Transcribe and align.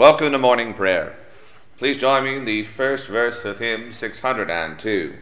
Welcome 0.00 0.32
to 0.32 0.38
morning 0.38 0.72
prayer. 0.72 1.14
Please 1.76 1.98
join 1.98 2.24
me 2.24 2.34
in 2.34 2.46
the 2.46 2.64
first 2.64 3.06
verse 3.06 3.44
of 3.44 3.58
hymn 3.58 3.92
602. 3.92 5.14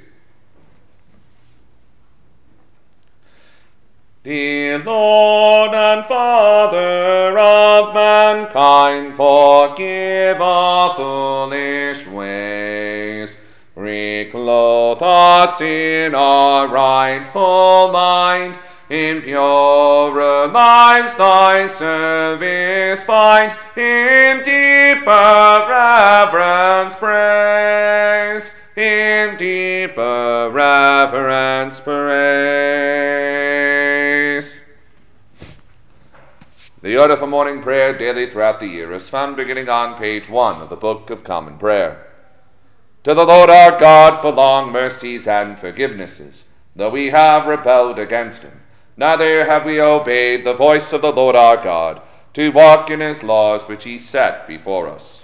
Dear 4.23 4.79
Lord 4.79 5.75
and 5.75 6.07
Father 6.07 7.37
of 7.37 7.93
mankind, 7.93 9.17
forgive 9.17 10.41
our 10.41 10.95
foolish 10.95 12.07
ways. 12.07 13.37
Reclothe 13.75 15.03
us 15.03 15.61
in 15.61 16.15
our 16.15 16.69
rightful 16.69 17.91
mind. 17.91 18.57
In 18.91 19.21
purer 19.21 20.47
lives 20.47 21.15
thy 21.17 21.69
service 21.69 23.05
find. 23.05 23.55
In 23.77 24.39
deeper 24.39 25.67
reverence 25.69 26.95
praise. 26.97 28.51
In 28.75 29.37
deeper 29.37 30.49
reverence 30.51 31.81
praise. 31.81 32.09
The 36.81 36.97
order 36.97 37.19
for 37.19 37.27
morning 37.27 37.61
prayer 37.61 37.93
daily 37.93 38.27
throughout 38.27 38.61
the 38.61 38.69
year 38.69 38.95
is 38.95 39.11
found 39.11 39.37
beginning 39.37 39.69
on 39.69 39.99
page 39.99 40.31
1 40.31 40.63
of 40.63 40.71
the 40.71 40.77
Book 40.77 41.11
of 41.11 41.25
Common 41.25 41.59
Prayer. 41.59 42.07
To 43.05 43.13
the 43.13 43.27
Lord 43.27 43.51
our 43.51 43.79
God 43.79 44.23
belong 44.23 44.73
mercies 44.73 45.27
and 45.27 45.59
forgivenesses, 45.59 46.45
though 46.75 46.89
we 46.89 47.11
have 47.11 47.47
rebelled 47.47 47.99
against 47.99 48.41
him. 48.41 48.63
Neither 48.99 49.45
have 49.45 49.65
we 49.65 49.81
obeyed 49.81 50.45
the 50.45 50.55
voice 50.55 50.93
of 50.93 51.03
the 51.03 51.13
Lord 51.13 51.37
our 51.37 51.57
God, 51.57 52.03
to 52.35 52.51
walk 52.51 52.91
in 52.91 52.99
his 52.99 53.23
laws 53.23 53.63
which 53.63 53.85
he 53.85 53.97
set 53.97 54.49
before 54.49 54.89
us. 54.89 55.23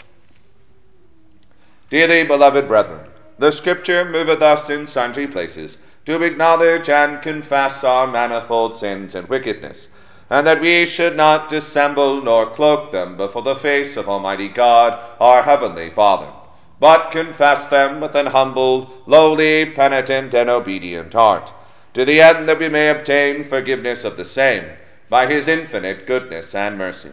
Dearly 1.91 2.25
beloved 2.25 2.69
brethren, 2.69 3.08
the 3.36 3.50
Scripture 3.50 4.05
moveth 4.05 4.41
us 4.41 4.70
in 4.70 4.86
sundry 4.86 5.27
places 5.27 5.77
to 6.06 6.22
acknowledge 6.22 6.89
and 6.89 7.20
confess 7.20 7.83
our 7.83 8.06
manifold 8.06 8.77
sins 8.77 9.16
and 9.16 9.28
wickedness, 9.28 9.88
and 10.31 10.47
that 10.47 10.61
we 10.61 10.86
should 10.86 11.16
not 11.16 11.48
dissemble 11.48 12.22
nor 12.22 12.47
cloak 12.47 12.92
them 12.92 13.16
before 13.16 13.42
the 13.42 13.56
face 13.56 13.97
of 13.97 14.09
Almighty 14.09 14.48
God, 14.48 15.00
our 15.19 15.42
heavenly 15.42 15.91
Father, 15.91 16.31
but 16.78 17.11
confess 17.11 17.66
them 17.66 18.00
with 18.00 18.14
an 18.14 18.27
humble, 18.27 19.03
lowly, 19.06 19.66
penitent, 19.66 20.33
and 20.33 20.48
obedient 20.48 21.12
heart, 21.12 21.53
to 21.95 22.05
the 22.05 22.20
end 22.20 22.48
that 22.48 22.59
we 22.59 22.69
may 22.69 22.89
obtain 22.91 23.45
forgiveness 23.45 24.05
of 24.05 24.17
the 24.17 24.25
same 24.25 24.64
by 25.09 25.27
his 25.27 25.48
infinite 25.48 26.06
goodness 26.06 26.55
and 26.55 26.77
mercy. 26.77 27.12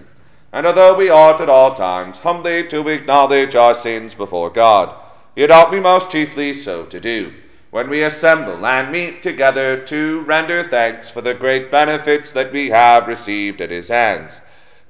And 0.52 0.66
although 0.68 0.98
we 0.98 1.10
ought 1.10 1.40
at 1.40 1.50
all 1.50 1.76
times 1.76 2.20
humbly 2.20 2.68
to 2.68 2.90
acknowledge 2.90 3.56
our 3.56 3.74
sins 3.74 4.14
before 4.14 4.50
God, 4.50 4.94
yet 5.36 5.52
ought 5.52 5.72
we 5.72 5.80
most 5.80 6.12
chiefly 6.12 6.54
so 6.54 6.86
to 6.86 7.00
do 7.00 7.34
when 7.72 7.90
we 7.90 8.04
assemble 8.04 8.66
and 8.66 8.92
meet 8.92 9.24
together 9.24 9.78
to 9.86 10.20
render 10.22 10.62
thanks 10.62 11.10
for 11.10 11.22
the 11.22 11.34
great 11.34 11.72
benefits 11.72 12.34
that 12.34 12.52
we 12.52 12.70
have 12.70 13.08
received 13.08 13.62
at 13.62 13.70
his 13.70 13.88
hands, 13.88 14.34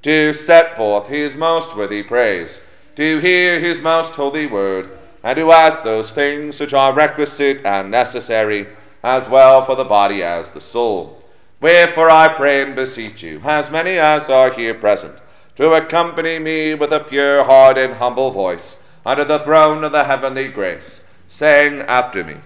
to 0.02 0.34
set 0.34 0.76
forth 0.76 1.08
his 1.08 1.36
most 1.36 1.76
worthy 1.76 2.02
praise, 2.02 2.58
to 2.96 3.20
hear 3.20 3.60
his 3.60 3.82
most 3.82 4.14
holy 4.14 4.48
word, 4.48 4.90
and 5.24 5.36
to 5.38 5.52
ask 5.52 5.84
those 5.84 6.12
things 6.12 6.60
which 6.60 6.74
are 6.74 6.92
requisite 6.92 7.64
and 7.64 7.92
necessary, 7.92 8.68
as 9.04 9.28
well 9.28 9.66
for 9.66 9.76
the 9.76 9.84
body 9.84 10.24
as 10.24 10.50
the 10.50 10.62
soul. 10.62 11.24
Wherefore 11.60 12.10
I 12.10 12.28
pray 12.28 12.64
and 12.64 12.76
beseech 12.76 13.24
you, 13.24 13.42
as 13.44 13.70
many 13.70 13.98
as 13.98 14.30
are 14.30 14.52
here 14.52 14.74
present, 14.74 15.16
to 15.58 15.74
accompany 15.74 16.40
me 16.40 16.74
with 16.74 16.92
a 16.92 17.00
pure 17.00 17.44
heart 17.44 17.78
and 17.78 17.96
humble 17.96 18.32
voice 18.32 18.78
under 19.06 19.24
the 19.24 19.40
throne 19.40 19.84
of 19.84 19.92
the 19.92 20.06
heavenly 20.06 20.48
grace, 20.48 21.04
saying 21.30 21.82
after 21.82 22.24
me, 22.24 22.38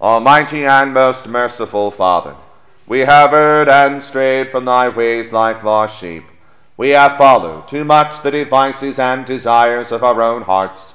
Almighty 0.00 0.64
and 0.64 0.92
most 0.92 1.28
merciful 1.28 1.92
Father, 1.92 2.34
we 2.88 3.00
have 3.00 3.32
erred 3.32 3.68
and 3.68 4.02
strayed 4.02 4.50
from 4.50 4.64
thy 4.64 4.88
ways 4.88 5.32
like 5.32 5.62
lost 5.62 6.00
sheep. 6.00 6.24
We 6.76 6.90
have 6.90 7.16
followed 7.16 7.68
too 7.68 7.84
much 7.84 8.22
the 8.22 8.32
devices 8.32 8.98
and 8.98 9.24
desires 9.24 9.92
of 9.92 10.02
our 10.02 10.20
own 10.20 10.42
hearts. 10.42 10.94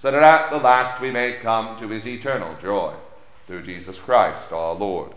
so 0.00 0.10
that 0.10 0.22
at 0.22 0.50
the 0.50 0.56
last 0.56 1.00
we 1.00 1.10
may 1.10 1.34
come 1.34 1.78
to 1.78 1.88
his 1.88 2.06
eternal 2.06 2.56
joy. 2.60 2.94
Through 3.46 3.62
Jesus 3.64 3.98
Christ 3.98 4.52
our 4.52 4.74
Lord. 4.74 5.12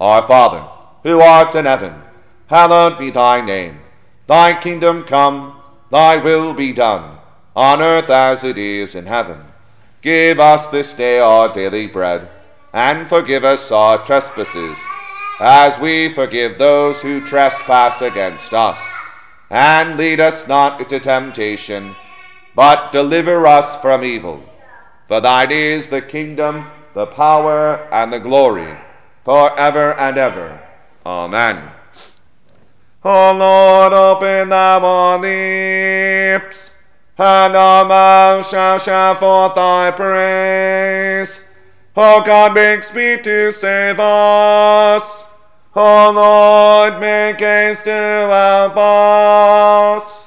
Our 0.00 0.26
Father, 0.26 0.66
who 1.02 1.20
art 1.20 1.54
in 1.54 1.66
heaven, 1.66 1.94
hallowed 2.46 2.98
be 2.98 3.10
thy 3.10 3.44
name. 3.44 3.80
Thy 4.26 4.58
kingdom 4.58 5.04
come, 5.04 5.60
thy 5.90 6.16
will 6.16 6.54
be 6.54 6.72
done, 6.72 7.18
on 7.54 7.82
earth 7.82 8.08
as 8.08 8.44
it 8.44 8.56
is 8.56 8.94
in 8.94 9.06
heaven. 9.06 9.40
Give 10.00 10.38
us 10.40 10.66
this 10.68 10.94
day 10.94 11.18
our 11.18 11.52
daily 11.52 11.86
bread, 11.86 12.28
and 12.72 13.08
forgive 13.08 13.44
us 13.44 13.70
our 13.72 14.04
trespasses, 14.06 14.78
as 15.40 15.78
we 15.80 16.12
forgive 16.12 16.58
those 16.58 17.00
who 17.00 17.20
trespass 17.20 18.00
against 18.00 18.54
us. 18.54 18.78
And 19.50 19.98
lead 19.98 20.20
us 20.20 20.46
not 20.46 20.80
into 20.80 21.00
temptation, 21.00 21.94
but 22.58 22.90
deliver 22.90 23.46
us 23.46 23.80
from 23.80 24.02
evil. 24.02 24.42
For 25.06 25.20
thine 25.20 25.52
is 25.52 25.90
the 25.90 26.02
kingdom, 26.02 26.66
the 26.92 27.06
power, 27.06 27.86
and 27.92 28.12
the 28.12 28.18
glory, 28.18 28.76
for 29.24 29.56
ever 29.56 29.94
and 29.94 30.18
ever. 30.18 30.60
Amen. 31.06 31.70
O 33.04 33.32
Lord, 33.32 33.92
open 33.92 34.48
thou 34.48 34.84
our 34.84 35.18
lips, 35.20 36.70
and 37.16 37.54
our 37.54 37.84
mouth 37.84 38.50
shall 38.50 38.80
shout 38.80 39.20
forth 39.20 39.54
thy 39.54 39.92
praise. 39.92 41.40
O 41.96 42.24
God, 42.26 42.54
make 42.54 42.82
speed 42.82 43.22
to 43.22 43.52
save 43.52 44.00
us. 44.00 45.24
O 45.76 46.10
Lord, 46.10 47.00
make 47.00 47.38
haste 47.38 47.84
to 47.84 47.90
help 47.92 48.76
us. 48.76 50.17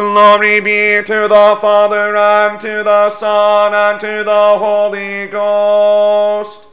Glory 0.00 0.60
be 0.60 1.02
to 1.04 1.28
the 1.28 1.58
Father, 1.60 2.16
and 2.16 2.58
to 2.58 2.82
the 2.82 3.10
Son, 3.10 3.74
and 3.74 4.00
to 4.00 4.24
the 4.24 4.56
Holy 4.58 5.26
Ghost, 5.26 6.66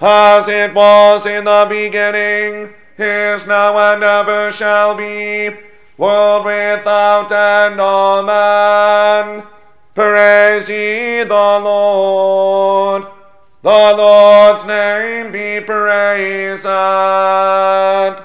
as 0.00 0.48
it 0.48 0.72
was 0.72 1.26
in 1.26 1.44
the 1.44 1.66
beginning, 1.68 2.72
is 2.96 3.46
now, 3.46 3.76
and 3.92 4.02
ever 4.02 4.50
shall 4.50 4.94
be, 4.96 5.50
world 5.98 6.46
without 6.46 7.30
end. 7.30 7.78
Amen. 7.78 9.42
Praise 9.94 10.70
ye 10.70 11.22
the 11.24 11.34
Lord. 11.34 13.02
The 13.60 13.68
Lord's 13.68 14.64
name 14.64 15.32
be 15.32 15.60
praised. 15.60 16.62
The 16.62 18.24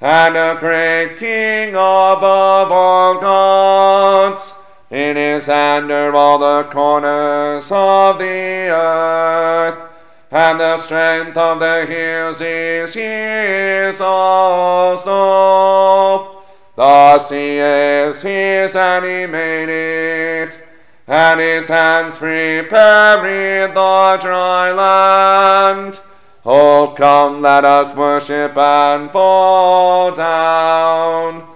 and 0.00 0.36
a 0.36 0.56
great 0.60 1.18
King 1.18 1.74
above 1.74 2.72
all 2.72 3.20
gods. 3.20 4.54
In 4.90 5.16
his 5.16 5.46
hand 5.46 5.90
are 5.90 6.14
all 6.14 6.38
the 6.38 6.68
corners 6.70 7.70
of 7.70 8.18
the 8.18 8.68
earth 8.70 9.88
and 10.30 10.60
the 10.60 10.76
strength 10.78 11.36
of 11.36 11.58
the 11.60 11.86
hills 11.86 12.40
is 12.40 12.94
his 12.94 14.00
also. 14.00 15.16
The 16.76 17.18
sea 17.18 17.58
is 17.58 18.22
his, 18.22 18.76
and 18.76 19.04
he 19.04 19.26
made 19.26 19.68
it, 19.68 20.62
and 21.06 21.40
his 21.40 21.68
hands 21.68 22.16
prepared 22.16 23.74
the 23.74 24.18
dry 24.20 24.72
land. 24.72 25.98
Oh, 26.50 26.94
come, 26.96 27.42
let 27.42 27.66
us 27.66 27.94
worship 27.94 28.56
and 28.56 29.10
fall 29.10 30.14
down, 30.14 31.46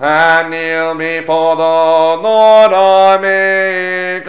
and 0.00 0.50
kneel 0.50 0.96
before 0.96 1.54
the 1.54 1.62
Lord 1.62 2.72
our 2.72 3.20
Maker. 3.20 4.26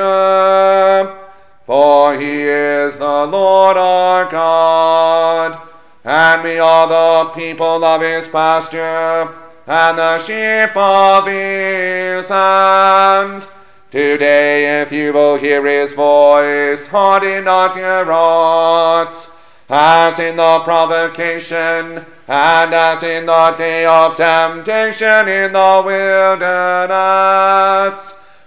For 1.65 2.19
he 2.19 2.43
is 2.43 2.99
the 2.99 3.25
Lord 3.25 3.77
our 3.77 4.29
God, 4.29 5.59
and 6.05 6.43
we 6.43 6.59
are 6.59 6.87
the 6.87 7.31
people 7.31 7.83
of 7.83 8.01
his 8.01 8.27
pasture, 8.27 9.27
and 9.65 9.97
the 9.97 10.19
sheep 10.19 10.77
of 10.77 11.25
his 11.25 12.29
hand. 12.29 13.47
Today, 13.89 14.83
if 14.83 14.91
you 14.91 15.13
will 15.13 15.37
hear 15.37 15.65
his 15.65 15.95
voice, 15.95 16.85
harden 16.89 17.45
not 17.45 17.75
your 17.75 18.05
hearts, 18.05 19.31
as 19.71 20.19
in 20.19 20.35
the 20.35 20.59
provocation, 20.65 22.05
and 22.27 22.73
as 22.73 23.01
in 23.03 23.25
the 23.25 23.55
day 23.57 23.85
of 23.85 24.17
temptation 24.17 25.27
in 25.29 25.53
the 25.53 25.81
wilderness 25.85 27.31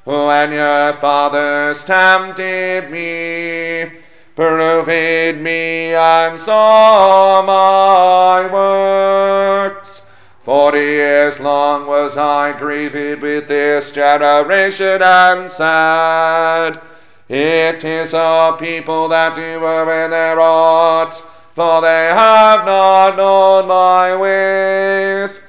when 0.05 0.53
your 0.53 0.93
fathers 0.95 1.83
tempted 1.85 2.91
me, 2.91 3.91
proved 4.37 5.41
me, 5.41 5.95
and 5.95 6.39
saw 6.39 7.43
my 7.43 8.53
works. 8.53 10.03
Forty 10.43 10.79
years 10.79 11.41
long 11.41 11.87
was 11.87 12.19
I 12.19 12.53
grieved 12.59 13.23
with 13.23 13.49
this 13.49 13.93
generation 13.93 15.01
and 15.01 15.51
sad. 15.51 16.81
It 17.29 17.83
is 17.85 18.13
a 18.13 18.57
people 18.59 19.09
that 19.09 19.35
do 19.35 19.41
err 19.41 20.05
in 20.05 20.11
their 20.11 20.37
hearts, 20.37 21.23
for 21.55 21.81
they 21.81 22.11
have 22.13 22.67
not 22.67 23.17
known 23.17 23.69
my 23.69 24.15
ways, 24.15 25.41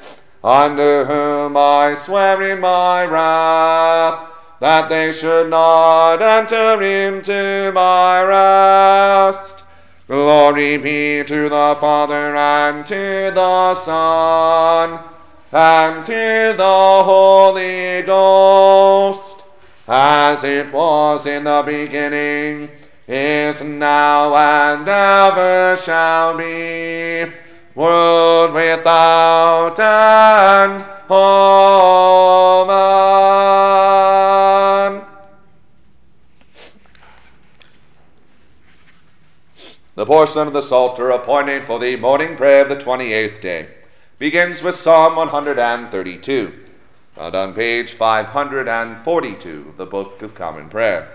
unto 0.44 1.04
whom 1.04 1.58
I 1.58 1.96
swear 1.96 2.42
in 2.42 2.62
my 2.62 3.04
wrath 3.06 4.30
that 4.60 4.88
they 4.88 5.12
should 5.12 5.50
not 5.50 6.22
enter 6.22 6.82
into 6.82 7.72
my 7.74 8.24
rest. 8.24 9.64
Glory 10.08 10.78
be 10.78 11.24
to 11.24 11.50
the 11.50 11.76
Father 11.80 12.36
and 12.36 12.86
to 12.88 13.32
the 13.34 13.74
Son 13.74 15.00
and 15.52 16.06
to 16.06 16.54
the 16.56 17.02
Holy 17.04 18.02
Ghost, 18.04 19.25
as 20.28 20.44
it 20.44 20.74
was 20.74 21.28
in 21.28 21.44
the 21.44 21.62
beginning, 21.64 22.68
is 23.08 23.62
now, 23.62 24.34
and 24.36 24.88
ever 24.88 25.76
shall 25.76 26.36
be, 26.36 27.32
world 27.76 28.52
without 28.52 29.80
end. 29.80 30.84
Amen. 31.12 31.46
The 39.94 40.08
portion 40.08 40.48
of 40.48 40.54
the 40.54 40.64
Psalter 40.64 41.12
appointed 41.12 41.66
for 41.66 41.78
the 41.78 41.98
morning 41.98 42.36
prayer 42.36 42.64
of 42.64 42.70
the 42.70 42.78
28th 42.78 43.42
day 43.42 43.68
begins 44.18 44.64
with 44.64 44.76
Psalm 44.76 45.18
132, 45.18 46.65
found 47.16 47.34
on 47.34 47.54
page 47.54 47.94
542 47.94 49.66
of 49.70 49.78
the 49.78 49.86
Book 49.86 50.22
of 50.22 50.36
Common 50.36 50.68
Prayer. 50.68 51.08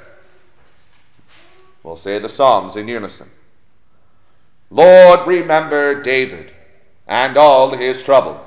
We'll 1.82 1.98
say 1.98 2.18
the 2.18 2.28
Psalms 2.28 2.74
in 2.74 2.88
unison. 2.88 3.28
Lord, 4.70 5.26
remember 5.26 6.02
David 6.02 6.52
and 7.06 7.36
all 7.36 7.70
his 7.70 8.02
trouble, 8.02 8.42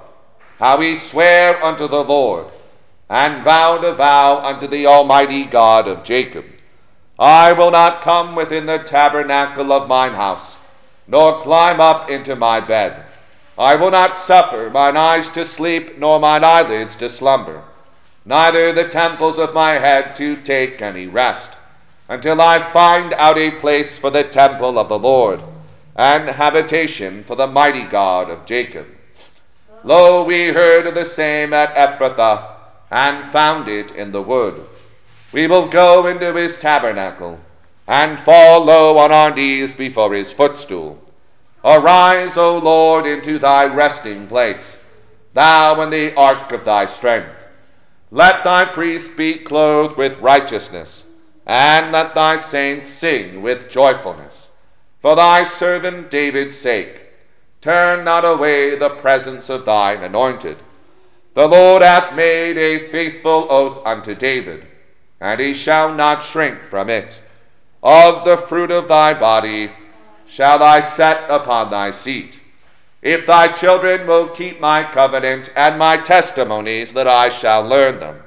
how 0.57 0.79
he 0.79 0.95
sware 0.95 1.63
unto 1.63 1.87
the 1.87 2.03
Lord, 2.03 2.47
and 3.09 3.43
vowed 3.43 3.83
a 3.83 3.93
vow 3.93 4.43
unto 4.43 4.65
the 4.65 4.87
Almighty 4.87 5.43
God 5.43 5.87
of 5.87 6.03
Jacob. 6.03 6.45
I 7.19 7.53
will 7.53 7.69
not 7.69 8.01
come 8.01 8.33
within 8.35 8.65
the 8.65 8.79
tabernacle 8.79 9.71
of 9.71 9.87
mine 9.87 10.13
house, 10.13 10.57
nor 11.07 11.41
climb 11.43 11.79
up 11.79 12.09
into 12.09 12.35
my 12.35 12.59
bed. 12.59 13.05
I 13.57 13.75
will 13.75 13.91
not 13.91 14.17
suffer 14.17 14.69
mine 14.69 14.97
eyes 14.97 15.29
to 15.31 15.45
sleep, 15.45 15.99
nor 15.99 16.19
mine 16.19 16.43
eyelids 16.43 16.95
to 16.97 17.09
slumber, 17.09 17.63
neither 18.25 18.73
the 18.73 18.89
temples 18.89 19.37
of 19.37 19.53
my 19.53 19.73
head 19.73 20.15
to 20.17 20.37
take 20.37 20.81
any 20.81 21.05
rest, 21.05 21.51
until 22.09 22.41
I 22.41 22.59
find 22.59 23.13
out 23.13 23.37
a 23.37 23.51
place 23.51 23.99
for 23.99 24.09
the 24.09 24.23
temple 24.23 24.79
of 24.79 24.89
the 24.89 24.97
Lord, 24.97 25.41
and 25.95 26.29
habitation 26.29 27.23
for 27.23 27.35
the 27.35 27.45
mighty 27.45 27.83
God 27.83 28.31
of 28.31 28.47
Jacob. 28.47 28.87
Lo, 29.83 30.23
we 30.23 30.47
heard 30.47 30.87
of 30.87 30.95
the 30.95 31.05
same 31.05 31.53
at 31.53 31.75
Ephrathah, 31.75 32.55
and 32.89 33.31
found 33.31 33.67
it 33.67 33.91
in 33.91 34.11
the 34.11 34.21
wood. 34.21 34.65
We 35.31 35.45
will 35.45 35.67
go 35.67 36.07
into 36.07 36.33
his 36.33 36.57
tabernacle, 36.57 37.39
and 37.87 38.19
fall 38.19 38.63
low 38.63 38.97
on 38.97 39.11
our 39.11 39.35
knees 39.35 39.73
before 39.73 40.13
his 40.13 40.31
footstool. 40.31 41.02
Arise, 41.63 42.35
O 42.35 42.57
Lord, 42.57 43.05
into 43.05 43.39
thy 43.39 43.65
resting 43.65 44.27
place, 44.27 44.77
thou 45.33 45.79
in 45.81 45.91
the 45.91 46.13
ark 46.15 46.51
of 46.51 46.65
thy 46.65 46.85
strength. 46.85 47.45
Let 48.11 48.43
thy 48.43 48.65
priests 48.65 49.15
be 49.15 49.35
clothed 49.35 49.95
with 49.95 50.19
righteousness, 50.19 51.05
and 51.45 51.91
let 51.93 52.15
thy 52.15 52.35
saints 52.35 52.89
sing 52.89 53.41
with 53.41 53.69
joyfulness. 53.69 54.49
For 54.99 55.15
thy 55.15 55.45
servant 55.45 56.11
David's 56.11 56.57
sake, 56.57 57.01
turn 57.61 58.03
not 58.03 58.25
away 58.25 58.75
the 58.75 58.89
presence 58.89 59.49
of 59.49 59.65
thine 59.65 60.03
anointed. 60.03 60.57
The 61.33 61.47
Lord 61.47 61.81
hath 61.81 62.13
made 62.13 62.57
a 62.57 62.89
faithful 62.89 63.47
oath 63.49 63.81
unto 63.85 64.13
David, 64.13 64.67
and 65.19 65.39
he 65.39 65.53
shall 65.53 65.93
not 65.93 66.23
shrink 66.23 66.63
from 66.63 66.89
it. 66.89 67.19
Of 67.81 68.25
the 68.25 68.37
fruit 68.37 68.69
of 68.69 68.87
thy 68.87 69.13
body 69.13 69.71
shall 70.27 70.63
I 70.63 70.79
set 70.79 71.29
upon 71.29 71.69
thy 71.69 71.91
seat. 71.91 72.39
If 73.01 73.25
thy 73.25 73.49
children 73.49 74.07
will 74.07 74.29
keep 74.29 74.61
my 74.61 74.83
covenant 74.83 75.51
and 75.55 75.77
my 75.77 75.97
testimonies, 75.97 76.93
that 76.93 77.07
I 77.07 77.29
shall 77.29 77.61
learn 77.61 77.99
them, 77.99 78.23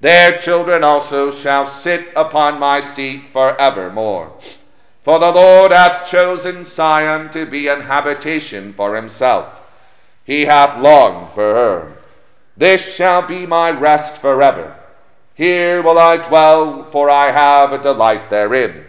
their 0.00 0.38
children 0.38 0.84
also 0.84 1.30
shall 1.30 1.66
sit 1.66 2.08
upon 2.14 2.58
my 2.58 2.80
seat 2.80 3.28
for 3.28 3.60
evermore. 3.60 4.32
For 5.02 5.18
the 5.18 5.30
Lord 5.30 5.72
hath 5.72 6.06
chosen 6.06 6.66
Zion 6.66 7.30
to 7.30 7.46
be 7.46 7.68
an 7.68 7.82
habitation 7.82 8.72
for 8.74 8.96
himself. 8.96 9.72
He 10.24 10.44
hath 10.44 10.78
longed 10.80 11.30
for 11.34 11.54
her. 11.54 11.96
This 12.56 12.94
shall 12.94 13.22
be 13.22 13.46
my 13.46 13.70
rest 13.70 14.18
forever. 14.18 14.76
Here 15.34 15.80
will 15.80 15.98
I 15.98 16.18
dwell, 16.18 16.84
for 16.90 17.08
I 17.08 17.30
have 17.30 17.72
a 17.72 17.82
delight 17.82 18.28
therein. 18.28 18.84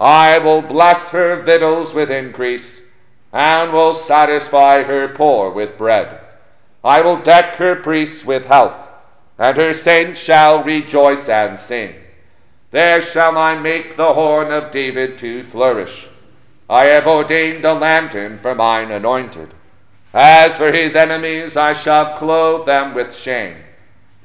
I 0.00 0.38
will 0.38 0.62
bless 0.62 1.10
her 1.10 1.36
victuals 1.36 1.92
with 1.92 2.10
increase, 2.10 2.80
and 3.34 3.70
will 3.70 3.92
satisfy 3.92 4.82
her 4.82 5.08
poor 5.08 5.50
with 5.50 5.76
bread. 5.76 6.20
I 6.82 7.02
will 7.02 7.18
deck 7.18 7.56
her 7.56 7.76
priests 7.76 8.24
with 8.24 8.46
health, 8.46 8.88
and 9.38 9.58
her 9.58 9.74
saints 9.74 10.18
shall 10.18 10.64
rejoice 10.64 11.28
and 11.28 11.60
sing. 11.60 11.96
There 12.70 13.02
shall 13.02 13.36
I 13.36 13.58
make 13.58 13.96
the 13.96 14.14
horn 14.14 14.50
of 14.50 14.70
David 14.70 15.18
to 15.18 15.42
flourish. 15.42 16.08
I 16.70 16.86
have 16.86 17.06
ordained 17.06 17.64
a 17.66 17.74
lantern 17.74 18.38
for 18.38 18.54
mine 18.54 18.90
anointed. 18.90 19.52
As 20.14 20.54
for 20.54 20.72
his 20.72 20.96
enemies, 20.96 21.58
I 21.58 21.74
shall 21.74 22.16
clothe 22.16 22.64
them 22.64 22.94
with 22.94 23.14
shame, 23.14 23.56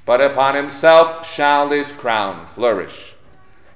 but 0.05 0.21
upon 0.21 0.55
himself 0.55 1.29
shall 1.29 1.69
his 1.69 1.91
crown 1.91 2.45
flourish. 2.45 3.14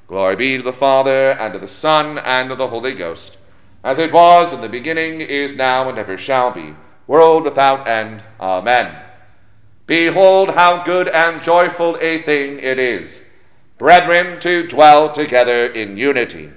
Glory 0.10 0.36
be 0.36 0.58
to 0.58 0.64
the 0.64 0.74
Father, 0.74 1.34
and 1.34 1.54
to 1.54 1.60
the 1.60 1.68
Son, 1.68 2.18
and 2.18 2.50
to 2.50 2.56
the 2.56 2.70
Holy 2.70 2.96
Ghost, 2.96 3.38
as 3.84 4.00
it 4.00 4.12
was 4.12 4.52
in 4.52 4.60
the 4.62 4.68
beginning, 4.68 5.22
is 5.22 5.56
now, 5.56 5.88
and 5.88 6.00
ever 6.00 6.18
shall 6.18 6.50
be, 6.50 6.74
world 7.06 7.44
without 7.44 7.88
end. 7.88 8.24
Amen. 8.40 9.04
Behold, 9.86 10.56
how 10.56 10.84
good 10.84 11.08
and 11.08 11.44
joyful 11.44 11.96
a 12.02 12.18
thing 12.24 12.58
it 12.58 12.80
is, 12.80 13.20
brethren, 13.78 14.40
to 14.40 14.68
dwell 14.68 15.14
together 15.14 15.68
in 15.68 15.96
unity. 15.96 16.50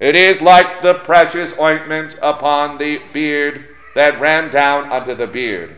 It 0.00 0.16
is 0.16 0.42
like 0.42 0.82
the 0.82 0.94
precious 0.94 1.56
ointment 1.56 2.18
upon 2.20 2.78
the 2.78 3.00
beard 3.12 3.64
that 3.94 4.20
ran 4.20 4.50
down 4.50 4.90
unto 4.90 5.14
the 5.14 5.28
beard, 5.28 5.76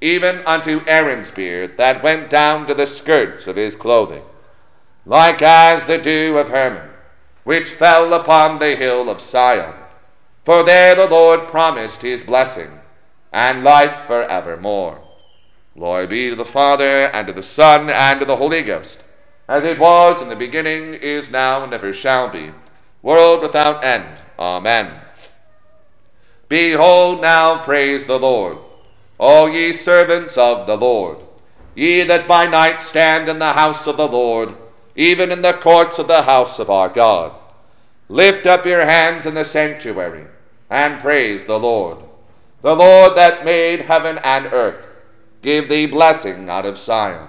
even 0.00 0.38
unto 0.46 0.80
Aaron's 0.86 1.30
beard 1.30 1.76
that 1.76 2.02
went 2.02 2.30
down 2.30 2.66
to 2.66 2.74
the 2.74 2.86
skirts 2.86 3.46
of 3.46 3.56
his 3.56 3.74
clothing, 3.74 4.22
like 5.06 5.40
as 5.40 5.86
the 5.86 5.98
dew 5.98 6.36
of 6.36 6.48
Hermon, 6.48 6.90
which 7.44 7.70
fell 7.70 8.12
upon 8.12 8.58
the 8.58 8.74
hill 8.74 9.08
of 9.08 9.22
Sion. 9.22 9.72
For 10.44 10.64
there 10.64 10.96
the 10.96 11.06
Lord 11.06 11.46
promised 11.46 12.02
his 12.02 12.22
blessing, 12.22 12.80
and 13.32 13.62
life 13.62 14.06
for 14.08 14.24
evermore. 14.24 15.00
Glory 15.74 16.08
be 16.08 16.30
to 16.30 16.36
the 16.36 16.44
Father, 16.44 17.06
and 17.06 17.28
to 17.28 17.32
the 17.32 17.42
Son, 17.42 17.88
and 17.88 18.18
to 18.18 18.26
the 18.26 18.36
Holy 18.36 18.62
Ghost, 18.62 19.04
as 19.48 19.62
it 19.62 19.78
was 19.78 20.20
in 20.20 20.28
the 20.28 20.34
beginning, 20.34 20.94
is 20.94 21.30
now, 21.30 21.62
and 21.62 21.72
ever 21.72 21.92
shall 21.92 22.28
be, 22.28 22.50
world 23.00 23.42
without 23.42 23.84
end. 23.84 24.18
Amen. 24.38 24.90
Behold, 26.48 27.20
now 27.20 27.62
praise 27.62 28.06
the 28.06 28.18
Lord, 28.18 28.58
all 29.18 29.48
ye 29.48 29.72
servants 29.72 30.36
of 30.36 30.66
the 30.66 30.76
Lord, 30.76 31.18
ye 31.76 32.02
that 32.02 32.26
by 32.26 32.46
night 32.46 32.80
stand 32.80 33.28
in 33.28 33.38
the 33.38 33.52
house 33.52 33.86
of 33.86 33.96
the 33.96 34.08
Lord, 34.08 34.56
even 34.96 35.30
in 35.30 35.42
the 35.42 35.52
courts 35.52 35.98
of 35.98 36.08
the 36.08 36.22
house 36.22 36.58
of 36.58 36.70
our 36.70 36.88
God. 36.88 37.32
Lift 38.08 38.46
up 38.46 38.66
your 38.66 38.84
hands 38.84 39.26
in 39.26 39.34
the 39.34 39.44
sanctuary, 39.44 40.26
and 40.68 41.00
praise 41.00 41.44
the 41.44 41.58
Lord. 41.58 41.98
The 42.62 42.74
Lord 42.74 43.16
that 43.16 43.44
made 43.44 43.82
heaven 43.82 44.18
and 44.24 44.46
earth, 44.46 44.84
give 45.42 45.68
thee 45.68 45.86
blessing 45.86 46.48
out 46.48 46.66
of 46.66 46.78
Sion. 46.78 47.28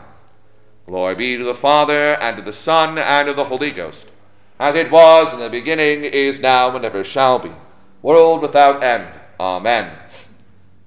Glory 0.86 1.16
be 1.16 1.38
to 1.38 1.44
the 1.44 1.54
Father, 1.54 2.14
and 2.16 2.38
to 2.38 2.44
the 2.44 2.54
Son, 2.54 2.98
and 2.98 3.28
to 3.28 3.34
the 3.34 3.46
Holy 3.46 3.72
Ghost, 3.72 4.06
as 4.60 4.74
it 4.74 4.90
was 4.90 5.34
in 5.34 5.40
the 5.40 5.50
beginning, 5.50 6.06
is 6.06 6.40
now, 6.40 6.76
and 6.76 6.86
ever 6.86 7.04
shall 7.04 7.38
be 7.38 7.52
world 8.02 8.42
without 8.42 8.84
end. 8.84 9.08
Amen. 9.40 9.92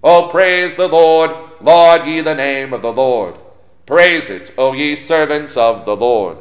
O 0.03 0.29
praise 0.29 0.77
the 0.77 0.89
Lord, 0.89 1.31
laud 1.61 2.09
ye 2.09 2.21
the 2.21 2.35
name 2.35 2.73
of 2.73 2.83
the 2.83 2.93
Lord. 2.93 3.35
Praise 3.85 4.31
it, 4.31 4.55
O 4.57 4.73
ye 4.73 4.97
servants 4.97 5.57
of 5.57 5.85
the 5.85 5.97
Lord. 5.97 6.39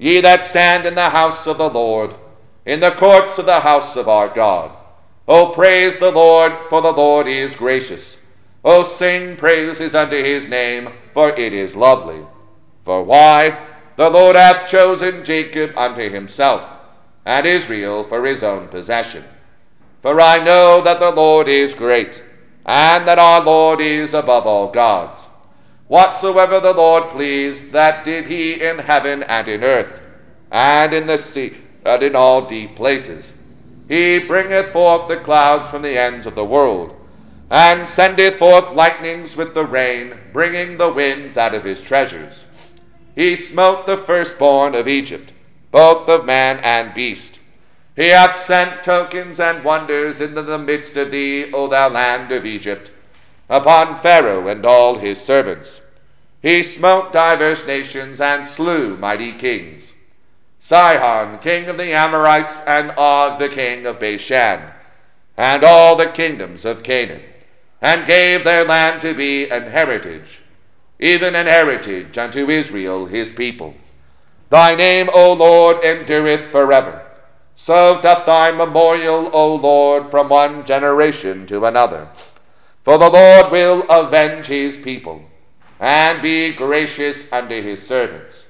Ye 0.00 0.22
that 0.22 0.46
stand 0.46 0.86
in 0.86 0.94
the 0.94 1.10
house 1.10 1.46
of 1.46 1.58
the 1.58 1.68
Lord, 1.68 2.14
in 2.64 2.80
the 2.80 2.90
courts 2.90 3.36
of 3.36 3.44
the 3.44 3.60
house 3.60 3.96
of 3.96 4.08
our 4.08 4.30
God. 4.30 4.70
O 5.28 5.52
praise 5.52 5.98
the 5.98 6.10
Lord, 6.10 6.54
for 6.70 6.80
the 6.80 6.90
Lord 6.90 7.28
is 7.28 7.54
gracious. 7.54 8.16
O 8.64 8.82
sing 8.82 9.36
praises 9.36 9.94
unto 9.94 10.16
his 10.16 10.48
name, 10.48 10.88
for 11.12 11.28
it 11.38 11.52
is 11.52 11.76
lovely. 11.76 12.24
For 12.82 13.04
why? 13.04 13.66
The 13.96 14.08
Lord 14.08 14.36
hath 14.36 14.70
chosen 14.70 15.22
Jacob 15.22 15.76
unto 15.76 16.08
himself, 16.08 16.78
and 17.26 17.46
Israel 17.46 18.02
for 18.02 18.24
his 18.24 18.42
own 18.42 18.68
possession. 18.68 19.24
For 20.00 20.18
I 20.18 20.42
know 20.42 20.80
that 20.80 20.98
the 20.98 21.10
Lord 21.10 21.46
is 21.46 21.74
great, 21.74 22.24
and 22.64 23.06
that 23.06 23.18
our 23.18 23.44
Lord 23.44 23.82
is 23.82 24.14
above 24.14 24.46
all 24.46 24.72
gods. 24.72 25.26
Whatsoever 25.90 26.60
the 26.60 26.72
Lord 26.72 27.10
pleased, 27.10 27.72
that 27.72 28.04
did 28.04 28.26
he 28.26 28.62
in 28.62 28.78
heaven 28.78 29.24
and 29.24 29.48
in 29.48 29.64
earth, 29.64 30.00
and 30.48 30.94
in 30.94 31.08
the 31.08 31.18
sea, 31.18 31.54
and 31.84 32.00
in 32.00 32.14
all 32.14 32.46
deep 32.46 32.76
places. 32.76 33.32
He 33.88 34.20
bringeth 34.20 34.70
forth 34.70 35.08
the 35.08 35.16
clouds 35.16 35.68
from 35.68 35.82
the 35.82 35.98
ends 35.98 36.26
of 36.26 36.36
the 36.36 36.44
world, 36.44 36.94
and 37.50 37.88
sendeth 37.88 38.36
forth 38.36 38.72
lightnings 38.72 39.36
with 39.36 39.52
the 39.52 39.64
rain, 39.64 40.14
bringing 40.32 40.78
the 40.78 40.92
winds 40.92 41.36
out 41.36 41.56
of 41.56 41.64
his 41.64 41.82
treasures. 41.82 42.44
He 43.16 43.34
smote 43.34 43.86
the 43.86 43.96
firstborn 43.96 44.76
of 44.76 44.86
Egypt, 44.86 45.32
both 45.72 46.08
of 46.08 46.24
man 46.24 46.60
and 46.62 46.94
beast. 46.94 47.40
He 47.96 48.10
hath 48.10 48.38
sent 48.38 48.84
tokens 48.84 49.40
and 49.40 49.64
wonders 49.64 50.20
into 50.20 50.42
the 50.42 50.56
midst 50.56 50.96
of 50.96 51.10
thee, 51.10 51.50
O 51.52 51.66
thou 51.66 51.88
land 51.88 52.30
of 52.30 52.46
Egypt, 52.46 52.92
upon 53.50 53.98
Pharaoh 53.98 54.46
and 54.48 54.64
all 54.64 54.96
his 54.96 55.20
servants. 55.20 55.82
He 56.40 56.62
smote 56.62 57.12
divers 57.12 57.66
nations 57.66 58.20
and 58.20 58.46
slew 58.46 58.96
mighty 58.96 59.32
kings. 59.32 59.92
Sihon, 60.60 61.38
king 61.40 61.66
of 61.66 61.76
the 61.76 61.92
Amorites, 61.92 62.54
and 62.66 62.92
Og, 62.96 63.38
the 63.38 63.48
king 63.48 63.86
of 63.86 63.98
Bashan, 63.98 64.70
and 65.36 65.64
all 65.64 65.96
the 65.96 66.06
kingdoms 66.06 66.64
of 66.64 66.82
Canaan, 66.82 67.22
and 67.82 68.06
gave 68.06 68.44
their 68.44 68.64
land 68.64 69.00
to 69.02 69.14
be 69.14 69.48
an 69.50 69.70
heritage, 69.70 70.40
even 70.98 71.34
an 71.34 71.46
heritage 71.46 72.16
unto 72.16 72.50
Israel 72.50 73.06
his 73.06 73.32
people. 73.32 73.74
Thy 74.50 74.74
name, 74.74 75.08
O 75.12 75.32
Lord, 75.32 75.82
endureth 75.82 76.50
forever. 76.50 77.06
So 77.56 78.00
doth 78.00 78.26
thy 78.26 78.52
memorial, 78.52 79.30
O 79.32 79.54
Lord, 79.54 80.10
from 80.10 80.28
one 80.28 80.64
generation 80.64 81.46
to 81.46 81.64
another. 81.64 82.08
For 82.84 82.96
the 82.96 83.10
Lord 83.10 83.52
will 83.52 83.82
avenge 83.90 84.46
his 84.46 84.76
people, 84.76 85.24
and 85.78 86.22
be 86.22 86.52
gracious 86.52 87.30
unto 87.32 87.62
his 87.62 87.86
servants. 87.86 88.46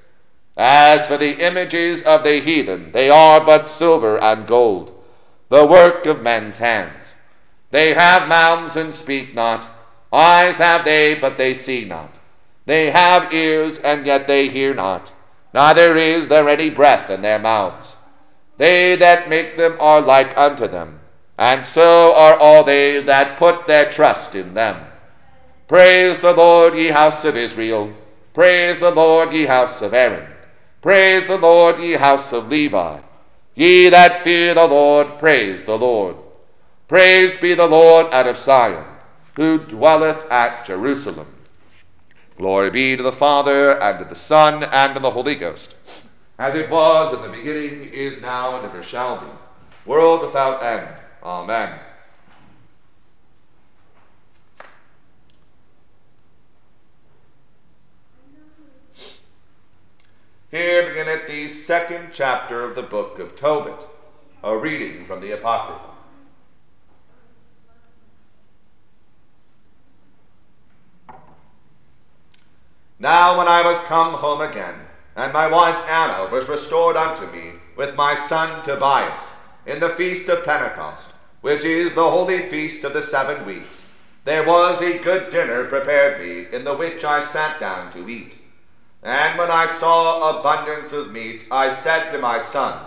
As 0.56 1.06
for 1.06 1.16
the 1.16 1.44
images 1.44 2.02
of 2.02 2.22
the 2.22 2.40
heathen, 2.40 2.92
they 2.92 3.08
are 3.08 3.40
but 3.40 3.66
silver 3.66 4.22
and 4.22 4.46
gold, 4.46 4.92
the 5.48 5.66
work 5.66 6.06
of 6.06 6.22
men's 6.22 6.58
hands. 6.58 7.06
They 7.70 7.94
have 7.94 8.28
mouths 8.28 8.76
and 8.76 8.94
speak 8.94 9.34
not, 9.34 9.68
eyes 10.12 10.58
have 10.58 10.84
they, 10.84 11.14
but 11.14 11.38
they 11.38 11.54
see 11.54 11.84
not. 11.84 12.16
They 12.66 12.90
have 12.90 13.32
ears, 13.32 13.78
and 13.78 14.06
yet 14.06 14.26
they 14.26 14.48
hear 14.48 14.74
not, 14.74 15.12
neither 15.52 15.96
is 15.96 16.28
there 16.28 16.48
any 16.48 16.70
breath 16.70 17.10
in 17.10 17.22
their 17.22 17.38
mouths. 17.38 17.96
They 18.58 18.94
that 18.96 19.28
make 19.28 19.56
them 19.56 19.76
are 19.80 20.00
like 20.00 20.36
unto 20.36 20.68
them, 20.68 20.99
and 21.40 21.66
so 21.66 22.14
are 22.14 22.38
all 22.38 22.62
they 22.62 23.02
that 23.02 23.36
put 23.36 23.66
their 23.66 23.90
trust 23.90 24.36
in 24.36 24.54
them. 24.54 24.86
Praise 25.66 26.20
the 26.20 26.32
Lord, 26.32 26.76
ye 26.76 26.88
house 26.88 27.24
of 27.24 27.36
Israel. 27.36 27.92
Praise 28.34 28.78
the 28.78 28.92
Lord, 28.92 29.32
ye 29.32 29.46
house 29.46 29.82
of 29.82 29.92
Aaron. 29.92 30.30
Praise 30.82 31.26
the 31.26 31.38
Lord, 31.38 31.80
ye 31.80 31.94
house 31.94 32.32
of 32.32 32.48
Levi. 32.48 33.00
Ye 33.56 33.88
that 33.88 34.22
fear 34.22 34.54
the 34.54 34.66
Lord, 34.66 35.18
praise 35.18 35.64
the 35.66 35.76
Lord. 35.76 36.16
Praised 36.86 37.40
be 37.40 37.54
the 37.54 37.66
Lord 37.66 38.06
out 38.12 38.28
of 38.28 38.38
Sion, 38.38 38.84
who 39.36 39.58
dwelleth 39.58 40.30
at 40.30 40.64
Jerusalem. 40.66 41.26
Glory 42.36 42.70
be 42.70 42.96
to 42.96 43.02
the 43.02 43.12
Father, 43.12 43.72
and 43.80 43.98
to 43.98 44.04
the 44.04 44.14
Son, 44.14 44.62
and 44.62 44.94
to 44.94 45.00
the 45.00 45.10
Holy 45.10 45.34
Ghost 45.34 45.74
as 46.40 46.54
it 46.54 46.70
was 46.70 47.14
in 47.14 47.20
the 47.20 47.36
beginning, 47.36 47.84
is 47.92 48.22
now, 48.22 48.56
and 48.56 48.64
ever 48.64 48.82
shall 48.82 49.20
be, 49.20 49.26
world 49.84 50.22
without 50.22 50.62
end. 50.62 50.88
Amen. 51.22 51.78
Here 60.50 60.88
beginneth 60.88 61.26
the 61.26 61.48
second 61.48 62.08
chapter 62.12 62.64
of 62.64 62.74
the 62.74 62.82
book 62.82 63.18
of 63.18 63.36
Tobit, 63.36 63.86
a 64.42 64.56
reading 64.56 65.04
from 65.04 65.20
the 65.20 65.30
Apocrypha. 65.32 65.90
Now, 72.98 73.38
when 73.38 73.46
I 73.46 73.62
was 73.62 73.78
come 73.86 74.14
home 74.14 74.40
again, 74.40 74.74
and 75.14 75.32
my 75.32 75.46
wife 75.46 75.76
Anna 75.88 76.30
was 76.30 76.48
restored 76.48 76.96
unto 76.96 77.30
me 77.30 77.52
with 77.76 77.94
my 77.94 78.14
son 78.14 78.64
Tobias 78.64 79.20
in 79.66 79.80
the 79.80 79.90
feast 79.90 80.28
of 80.28 80.44
Pentecost, 80.44 81.08
which 81.40 81.64
is 81.64 81.94
the 81.94 82.10
holy 82.10 82.38
feast 82.48 82.84
of 82.84 82.92
the 82.92 83.02
seven 83.02 83.44
weeks. 83.46 83.86
There 84.24 84.46
was 84.46 84.82
a 84.82 84.98
good 84.98 85.30
dinner 85.30 85.64
prepared 85.64 86.20
me, 86.20 86.46
in 86.52 86.64
the 86.64 86.74
which 86.74 87.04
I 87.04 87.22
sat 87.22 87.58
down 87.58 87.90
to 87.92 88.08
eat. 88.08 88.36
And 89.02 89.38
when 89.38 89.50
I 89.50 89.66
saw 89.66 90.38
abundance 90.38 90.92
of 90.92 91.10
meat, 91.10 91.46
I 91.50 91.72
said 91.74 92.10
to 92.10 92.18
my 92.18 92.42
son, 92.42 92.86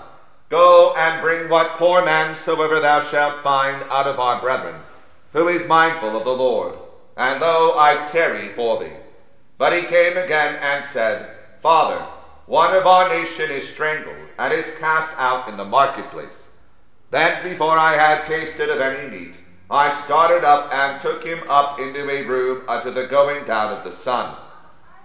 Go 0.50 0.94
and 0.96 1.22
bring 1.22 1.50
what 1.50 1.80
poor 1.80 2.06
man 2.06 2.36
soever 2.36 2.80
thou 2.80 3.00
shalt 3.00 3.42
find 3.42 3.84
out 3.90 4.06
of 4.06 4.20
our 4.20 4.40
brethren, 4.40 4.76
who 5.32 5.48
is 5.48 5.68
mindful 5.68 6.16
of 6.16 6.26
the 6.26 6.36
Lord, 6.36 6.78
and 7.18 7.42
lo, 7.42 7.76
I 7.78 8.08
tarry 8.12 8.50
for 8.50 8.80
thee. 8.80 8.94
But 9.58 9.74
he 9.74 9.82
came 9.82 10.16
again 10.16 10.56
and 10.62 10.86
said, 10.86 11.36
Father, 11.62 12.06
one 12.46 12.76
of 12.76 12.86
our 12.86 13.10
nation 13.10 13.50
is 13.50 13.68
strangled, 13.68 14.16
and 14.38 14.54
is 14.54 14.76
cast 14.80 15.12
out 15.18 15.48
in 15.48 15.58
the 15.58 15.66
marketplace. 15.66 16.43
Then, 17.14 17.44
before 17.44 17.78
I 17.78 17.94
had 17.94 18.26
tasted 18.26 18.72
of 18.72 18.82
any 18.82 19.08
meat, 19.08 19.38
I 19.70 19.92
started 20.02 20.44
up 20.44 20.74
and 20.74 21.00
took 21.00 21.24
him 21.24 21.44
up 21.48 21.80
into 21.80 22.10
a 22.10 22.24
room 22.24 22.64
unto 22.68 22.90
the 22.90 23.06
going 23.06 23.46
down 23.46 23.72
of 23.72 23.84
the 23.84 23.92
sun. 23.92 24.36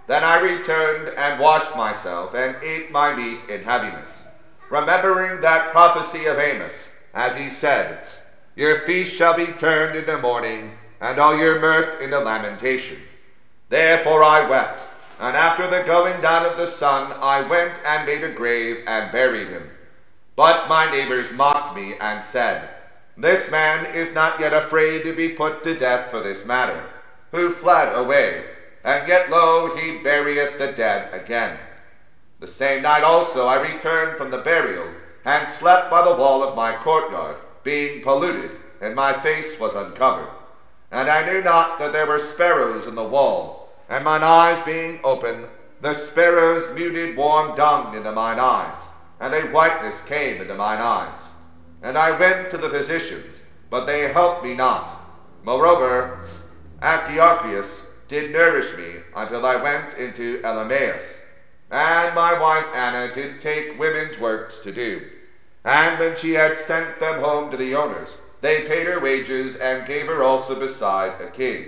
Then 0.07 0.23
I 0.23 0.39
returned 0.39 1.09
and 1.09 1.39
washed 1.39 1.75
myself, 1.75 2.33
and 2.33 2.55
ate 2.63 2.91
my 2.91 3.15
meat 3.15 3.47
in 3.47 3.61
heaviness, 3.61 4.09
remembering 4.71 5.41
that 5.41 5.69
prophecy 5.71 6.25
of 6.25 6.39
Amos, 6.39 6.89
as 7.13 7.35
he 7.35 7.51
said, 7.51 7.99
Your 8.55 8.77
feast 8.87 9.15
shall 9.15 9.35
be 9.35 9.45
turned 9.45 9.95
into 9.95 10.17
mourning, 10.17 10.71
and 10.99 11.19
all 11.19 11.37
your 11.37 11.59
mirth 11.59 12.01
into 12.01 12.17
lamentation. 12.17 12.97
Therefore 13.69 14.23
I 14.23 14.49
wept, 14.49 14.83
and 15.19 15.37
after 15.37 15.67
the 15.67 15.83
going 15.83 16.21
down 16.21 16.43
of 16.43 16.57
the 16.57 16.65
sun, 16.65 17.13
I 17.21 17.41
went 17.41 17.79
and 17.85 18.07
made 18.07 18.23
a 18.23 18.33
grave 18.33 18.81
and 18.87 19.11
buried 19.11 19.49
him. 19.49 19.69
But 20.39 20.69
my 20.69 20.89
neighbors 20.89 21.33
mocked 21.33 21.75
me 21.75 21.95
and 21.99 22.23
said, 22.23 22.69
This 23.17 23.51
man 23.51 23.93
is 23.93 24.13
not 24.13 24.39
yet 24.39 24.53
afraid 24.53 25.03
to 25.03 25.11
be 25.13 25.33
put 25.33 25.65
to 25.65 25.77
death 25.77 26.09
for 26.09 26.21
this 26.21 26.45
matter, 26.45 26.81
who 27.31 27.49
fled 27.49 27.93
away 27.93 28.45
and 28.85 29.05
yet 29.05 29.29
lo, 29.29 29.75
he 29.75 29.97
burieth 29.97 30.57
the 30.57 30.71
dead 30.71 31.13
again. 31.13 31.59
The 32.39 32.47
same 32.47 32.83
night 32.83 33.03
also 33.03 33.47
I 33.47 33.61
returned 33.61 34.17
from 34.17 34.31
the 34.31 34.37
burial, 34.37 34.87
and 35.25 35.49
slept 35.49 35.91
by 35.91 36.03
the 36.05 36.15
wall 36.15 36.41
of 36.41 36.55
my 36.55 36.73
courtyard, 36.77 37.35
being 37.63 38.01
polluted, 38.01 38.51
and 38.79 38.95
my 38.95 39.11
face 39.11 39.59
was 39.59 39.75
uncovered. 39.75 40.29
And 40.89 41.09
I 41.09 41.29
knew 41.29 41.43
not 41.43 41.79
that 41.79 41.91
there 41.91 42.07
were 42.07 42.17
sparrows 42.17 42.87
in 42.87 42.95
the 42.95 43.03
wall, 43.03 43.73
and 43.89 44.05
mine 44.05 44.23
eyes 44.23 44.63
being 44.65 45.01
open, 45.03 45.47
the 45.81 45.93
sparrows 45.93 46.73
muted 46.73 47.17
warm 47.17 47.57
dung 47.57 47.93
into 47.93 48.13
mine 48.13 48.39
eyes, 48.39 48.79
and 49.19 49.33
a 49.33 49.41
whiteness 49.47 50.01
came 50.01 50.41
into 50.41 50.55
mine 50.55 50.79
eyes. 50.79 51.19
And 51.81 51.97
I 51.97 52.17
went 52.17 52.51
to 52.51 52.57
the 52.57 52.69
physicians, 52.69 53.41
but 53.69 53.85
they 53.85 54.11
helped 54.11 54.43
me 54.43 54.55
not. 54.55 54.99
Moreover, 55.43 56.19
Achiacharus 56.81 57.85
did 58.07 58.31
nourish 58.31 58.75
me 58.77 58.97
until 59.15 59.45
I 59.45 59.55
went 59.55 59.93
into 59.93 60.41
Elymais. 60.41 61.01
And 61.71 62.15
my 62.15 62.39
wife 62.39 62.65
Anna 62.73 63.13
did 63.13 63.39
take 63.39 63.79
women's 63.79 64.19
works 64.19 64.59
to 64.59 64.71
do. 64.71 65.07
And 65.63 65.99
when 65.99 66.17
she 66.17 66.33
had 66.33 66.57
sent 66.57 66.99
them 66.99 67.21
home 67.21 67.51
to 67.51 67.57
the 67.57 67.75
owners, 67.75 68.17
they 68.41 68.67
paid 68.67 68.87
her 68.87 68.99
wages 68.99 69.55
and 69.57 69.85
gave 69.85 70.07
her 70.07 70.23
also 70.23 70.59
beside 70.59 71.21
a 71.21 71.29
king. 71.29 71.67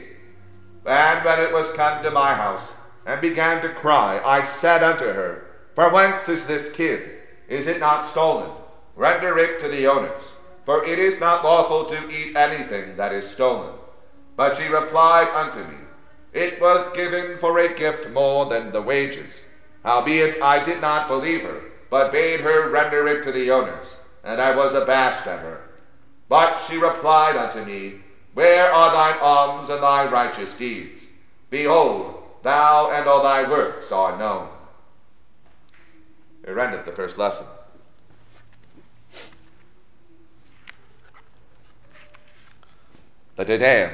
And 0.86 1.24
when 1.24 1.40
it 1.40 1.54
was 1.54 1.72
come 1.74 2.02
to 2.02 2.10
my 2.12 2.34
house, 2.34 2.74
and 3.06 3.20
began 3.22 3.62
to 3.62 3.70
cry, 3.70 4.22
I 4.24 4.44
said 4.44 4.84
unto 4.84 5.06
her, 5.06 5.46
For 5.76 5.90
whence 5.90 6.30
is 6.30 6.46
this 6.46 6.72
kid? 6.72 7.21
Is 7.52 7.68
it 7.68 7.82
not 7.82 8.06
stolen? 8.06 8.50
Render 8.96 9.38
it 9.38 9.60
to 9.60 9.68
the 9.68 9.86
owners, 9.86 10.24
for 10.64 10.86
it 10.86 10.98
is 10.98 11.20
not 11.20 11.44
lawful 11.44 11.84
to 11.84 12.10
eat 12.10 12.38
anything 12.38 12.96
that 12.96 13.12
is 13.12 13.30
stolen. 13.30 13.74
But 14.38 14.56
she 14.56 14.70
replied 14.70 15.28
unto 15.36 15.70
me, 15.70 15.78
it 16.32 16.62
was 16.62 16.96
given 16.96 17.38
for 17.40 17.60
a 17.60 17.74
gift 17.74 18.10
more 18.10 18.46
than 18.46 18.72
the 18.72 18.82
wages. 18.82 19.42
Howbeit 19.84 20.42
I 20.42 20.64
did 20.64 20.80
not 20.80 21.10
believe 21.10 21.42
her, 21.42 21.60
but 21.90 22.14
bade 22.14 22.40
her 22.40 22.70
render 22.70 23.06
it 23.10 23.22
to 23.24 23.34
the 23.34 23.52
owners, 23.52 23.98
and 24.24 24.40
I 24.40 24.56
was 24.56 24.74
abashed 24.74 25.28
at 25.28 25.42
her. 25.42 25.60
But 26.30 26.56
she 26.60 26.78
replied 26.78 27.36
unto 27.36 27.66
me, 27.66 28.00
Where 28.34 28.72
are 28.72 28.94
thine 28.94 29.20
alms 29.22 29.68
and 29.68 29.84
thy 29.84 30.10
righteous 30.10 30.54
deeds? 30.56 31.02
Behold, 31.50 32.24
thou 32.44 32.92
and 32.92 33.10
all 33.10 33.22
thy 33.22 33.44
works 33.44 33.92
are 33.92 34.18
known. 34.18 34.48
Here 36.46 36.60
endeth 36.60 36.86
the 36.86 36.92
first 36.92 37.18
lesson. 37.18 37.46
The 43.36 43.46
Te 43.46 43.58
Deum. 43.58 43.90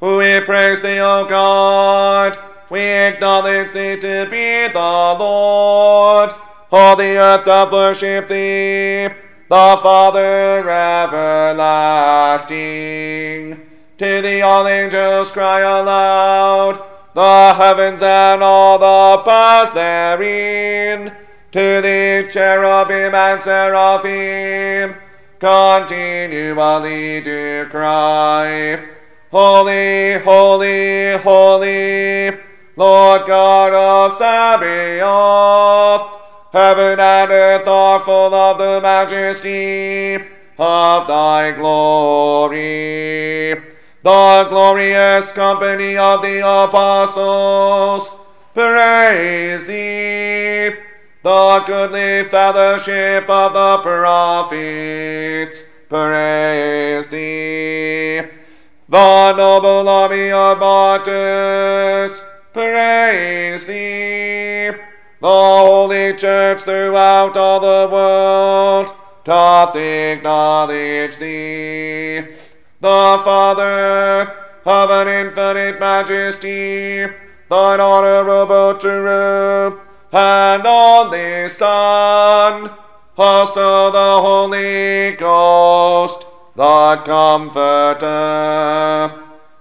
We 0.00 0.40
praise 0.40 0.82
thee, 0.82 1.00
O 1.00 1.26
God. 1.26 2.38
We 2.68 2.80
acknowledge 2.80 3.72
thee 3.72 3.96
to 4.00 4.26
be 4.30 4.68
the 4.72 4.78
Lord. 5.18 6.34
All 6.70 6.96
the 6.96 7.16
earth 7.16 7.44
doth 7.44 7.70
worship 7.72 8.28
thee, 8.28 9.08
the 9.48 9.78
Father 9.82 10.68
everlasting. 10.68 11.96
To 13.98 14.20
thee 14.20 14.42
all 14.42 14.66
angels 14.66 15.30
cry 15.30 15.60
aloud, 15.60 16.82
the 17.16 17.54
heavens 17.54 18.02
and 18.02 18.42
all 18.42 18.78
the 18.78 19.22
powers 19.22 19.72
therein. 19.72 21.10
To 21.52 21.80
thee 21.80 22.28
cherubim 22.30 23.14
and 23.14 23.40
seraphim 23.40 24.94
continually 25.40 27.22
do 27.22 27.66
cry. 27.70 28.84
Holy, 29.30 30.18
holy, 30.18 31.16
holy, 31.16 32.36
Lord 32.76 33.26
God 33.26 33.72
of 33.72 34.18
Sabaoth, 34.18 36.02
heaven 36.52 37.00
and 37.00 37.30
earth 37.30 37.66
are 37.66 38.00
full 38.00 38.34
of 38.34 38.58
the 38.58 38.82
majesty 38.82 40.16
of 40.58 41.08
thy 41.08 41.52
glory. 41.52 42.56
The 44.06 44.46
glorious 44.48 45.26
company 45.32 45.96
of 45.96 46.22
the 46.22 46.38
apostles, 46.38 48.08
praise 48.54 49.66
thee. 49.66 50.76
The 51.24 51.64
goodly 51.66 52.22
fellowship 52.24 53.28
of 53.28 53.52
the 53.52 53.78
prophets, 53.82 55.58
praise 55.88 57.08
thee 57.08 58.22
the 58.88 59.32
noble 59.32 59.88
army 59.88 60.30
of 60.30 60.58
martyrs, 60.58 62.12
praise 62.52 63.66
thee. 63.66 64.70
The 65.20 65.28
holy 65.28 66.14
church 66.14 66.62
throughout 66.62 67.36
all 67.36 67.58
the 67.58 67.92
world 67.92 68.94
doth 69.24 69.74
acknowledge 69.74 71.16
thee. 71.16 72.45
The 72.78 73.22
Father 73.24 74.34
of 74.66 74.90
an 74.90 75.08
infinite 75.08 75.80
majesty, 75.80 77.06
thine 77.48 77.80
honorable 77.80 78.78
true 78.78 79.80
and 80.12 80.66
only 80.66 81.48
Son, 81.48 82.70
also 83.16 83.90
the 83.90 84.20
Holy 84.20 85.12
Ghost, 85.12 86.26
the 86.54 87.00
Comforter. 87.04 88.04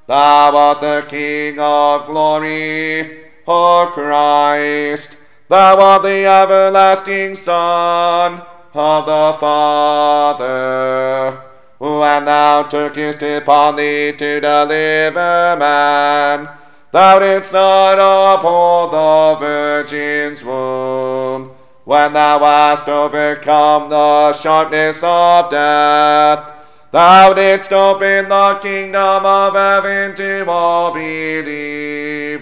Thou 0.07 0.55
art 0.55 0.81
the 0.81 1.05
King 1.09 1.59
of 1.59 2.05
glory, 2.07 3.21
O 3.47 3.91
Christ. 3.93 5.15
Thou 5.47 5.79
art 5.79 6.03
the 6.03 6.25
everlasting 6.25 7.35
Son 7.35 8.41
of 8.73 9.05
the 9.05 9.37
Father. 9.39 11.44
When 11.77 12.25
thou 12.25 12.63
tookest 12.63 13.21
upon 13.37 13.75
thee 13.75 14.13
to 14.17 14.39
deliver 14.39 15.55
man, 15.57 16.49
thou 16.91 17.19
didst 17.19 17.53
not 17.53 17.99
uphold 18.35 18.91
the 18.93 19.35
Virgin's 19.39 20.43
womb. 20.43 21.51
When 21.83 22.13
thou 22.13 22.39
hast 22.39 22.87
overcome 22.87 23.89
the 23.89 24.33
sharpness 24.33 25.01
of 25.03 25.51
death, 25.51 26.55
Thou 26.95 27.33
didst 27.33 27.73
open 27.73 28.29
the 28.29 28.57
kingdom 28.61 29.25
of 29.25 29.53
heaven 29.53 30.15
to 30.15 30.49
all 30.49 30.93
believers. 30.93 32.39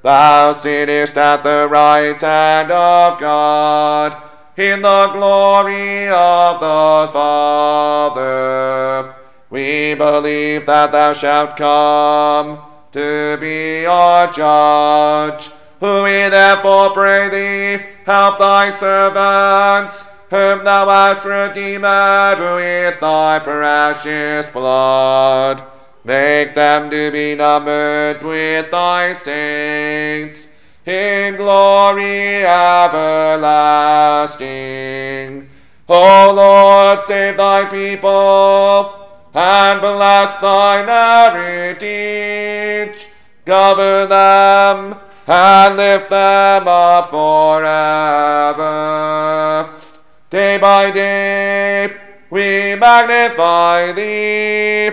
Thou 0.00 0.52
sittest 0.52 1.16
at 1.16 1.42
the 1.42 1.66
right 1.68 2.20
hand 2.20 2.70
of 2.70 3.18
God 3.18 4.29
in 4.60 4.82
the 4.82 5.06
glory 5.12 6.06
of 6.08 6.60
the 6.60 7.10
Father. 7.14 9.14
We 9.48 9.94
believe 9.94 10.66
that 10.66 10.92
thou 10.92 11.14
shalt 11.14 11.56
come 11.56 12.58
to 12.92 13.38
be 13.40 13.86
our 13.86 14.30
judge. 14.30 15.50
Who 15.80 16.02
We 16.02 16.28
therefore 16.28 16.90
pray 16.90 17.30
thee, 17.30 17.84
help 18.04 18.38
thy 18.38 18.68
servants 18.68 20.04
whom 20.28 20.62
thou 20.62 20.88
hast 20.88 21.24
redeemed 21.24 21.82
with 21.82 23.00
thy 23.00 23.40
precious 23.42 24.46
blood. 24.52 25.62
Make 26.04 26.54
them 26.54 26.90
to 26.90 27.10
be 27.10 27.34
numbered 27.34 28.22
with 28.22 28.70
thy 28.70 29.14
saints 29.14 30.49
in 30.86 31.36
glory 31.36 32.44
everlasting. 32.44 33.10
O 35.88 36.32
Lord, 36.34 37.04
save 37.04 37.36
thy 37.36 37.64
people. 37.66 38.96
and 39.32 39.80
bless 39.80 40.40
thine 40.40 40.88
heritage. 40.88 42.26
Govern 43.44 44.08
them 44.08 44.96
and 45.26 45.76
lift 45.76 46.10
them 46.10 46.66
up 46.66 47.10
forever. 47.10 48.70
Day 50.30 50.58
by 50.58 50.90
day 50.90 51.92
we 52.30 52.74
magnify 52.76 53.92
thee, 53.92 54.90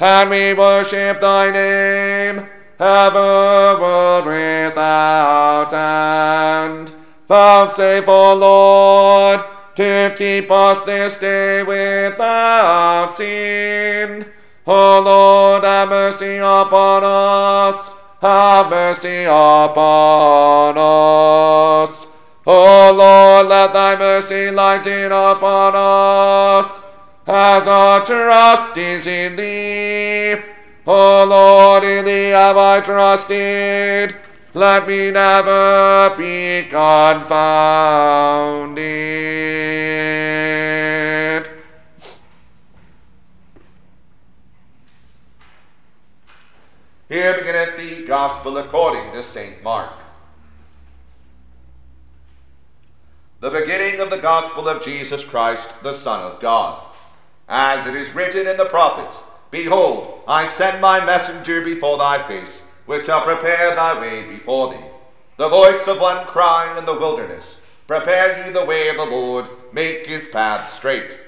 and 0.00 0.30
we 0.30 0.54
worship 0.54 1.20
thy 1.20 1.50
name, 1.50 2.48
ever 2.80 4.22
without 4.24 5.72
end. 5.72 6.90
Vouchsafe, 7.28 8.08
O 8.08 8.34
Lord, 8.34 9.40
to 9.76 10.14
keep 10.16 10.50
us 10.50 10.84
this 10.84 11.20
day 11.20 11.62
without 11.62 13.14
sin. 13.16 14.24
O 14.66 15.00
Lord, 15.00 15.64
have 15.64 15.90
mercy 15.90 16.38
upon 16.38 17.04
us, 17.04 17.90
have 18.22 18.70
mercy 18.70 19.24
upon 19.24 20.76
us. 20.78 22.06
O 22.46 22.92
Lord, 22.96 23.46
let 23.46 23.72
thy 23.74 23.96
mercy 23.96 24.50
lighten 24.50 25.12
upon 25.12 25.74
us, 25.76 26.80
as 27.26 27.66
our 27.68 28.06
trust 28.06 28.76
is 28.78 29.06
in 29.06 29.36
thee. 29.36 30.59
O 30.92 31.24
Lord, 31.24 31.84
in 31.84 32.04
thee 32.04 32.30
have 32.30 32.56
I 32.56 32.80
trusted. 32.80 34.16
Let 34.54 34.88
me 34.88 35.12
never 35.12 36.12
be 36.18 36.66
confounded. 36.68 38.80
Here 47.08 47.38
beginneth 47.38 47.76
the 47.76 48.04
Gospel 48.04 48.58
according 48.58 49.12
to 49.12 49.22
St. 49.22 49.62
Mark. 49.62 49.92
The 53.38 53.50
beginning 53.50 54.00
of 54.00 54.10
the 54.10 54.18
Gospel 54.18 54.68
of 54.68 54.82
Jesus 54.82 55.22
Christ, 55.22 55.68
the 55.84 55.92
Son 55.92 56.20
of 56.20 56.40
God. 56.40 56.82
As 57.48 57.86
it 57.86 57.94
is 57.94 58.12
written 58.12 58.48
in 58.48 58.56
the 58.56 58.64
prophets, 58.64 59.22
Behold, 59.50 60.22
I 60.28 60.46
send 60.46 60.80
my 60.80 61.04
messenger 61.04 61.60
before 61.60 61.98
thy 61.98 62.22
face, 62.22 62.62
which 62.86 63.06
shall 63.06 63.22
prepare 63.22 63.74
thy 63.74 64.00
way 64.00 64.22
before 64.28 64.72
thee. 64.72 64.84
The 65.36 65.48
voice 65.48 65.86
of 65.88 66.00
one 66.00 66.26
crying 66.26 66.76
in 66.78 66.84
the 66.84 66.98
wilderness, 66.98 67.60
Prepare 67.86 68.46
ye 68.46 68.52
the 68.52 68.64
way 68.64 68.88
of 68.88 68.96
the 68.96 69.04
Lord, 69.04 69.46
make 69.72 70.06
his 70.06 70.26
path 70.26 70.72
straight. 70.72 71.18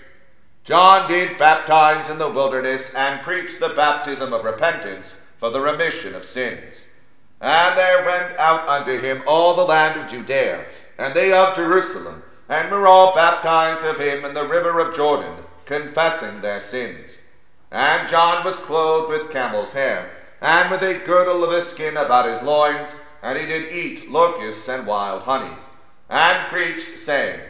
John 0.65 1.09
did 1.09 1.39
baptize 1.39 2.09
in 2.09 2.19
the 2.19 2.31
wilderness 2.31 2.93
and 2.95 3.23
preach 3.23 3.59
the 3.59 3.71
baptism 3.71 4.33
of 4.33 4.45
repentance 4.45 5.17
for 5.39 5.51
the 5.51 5.61
remission 5.61 6.15
of 6.15 6.25
sins. 6.25 6.83
And 7.41 7.77
there 7.77 8.05
went 8.05 8.39
out 8.39 8.69
unto 8.69 9.01
him 9.01 9.25
all 9.27 9.57
the 9.57 9.65
land 9.65 10.01
of 10.01 10.09
Judea, 10.09 10.67
and 10.99 11.13
they 11.15 11.33
of 11.33 11.57
Jerusalem, 11.57 12.23
and 12.49 12.71
were 12.71 12.87
all 12.87 13.13
baptized 13.13 13.81
of 13.81 13.99
him 13.99 14.25
in 14.25 14.35
the 14.35 14.47
river 14.47 14.79
of 14.79 14.95
Jordan, 14.95 15.35
confessing 15.65 16.41
their 16.41 16.61
sins. 16.61 17.17
And 17.73 18.07
John 18.07 18.45
was 18.45 18.57
clothed 18.57 19.09
with 19.09 19.31
camel's 19.31 19.73
hair, 19.73 20.11
and 20.43 20.71
with 20.71 20.83
a 20.83 21.03
girdle 21.07 21.43
of 21.43 21.53
a 21.53 21.63
skin 21.63 21.97
about 21.97 22.27
his 22.27 22.43
loins, 22.43 22.93
and 23.23 23.39
he 23.39 23.47
did 23.47 23.73
eat 23.73 24.11
locusts 24.11 24.69
and 24.69 24.87
wild 24.87 25.23
honey, 25.23 25.55
and 26.11 26.47
preached, 26.49 26.99
saying, 26.99 27.41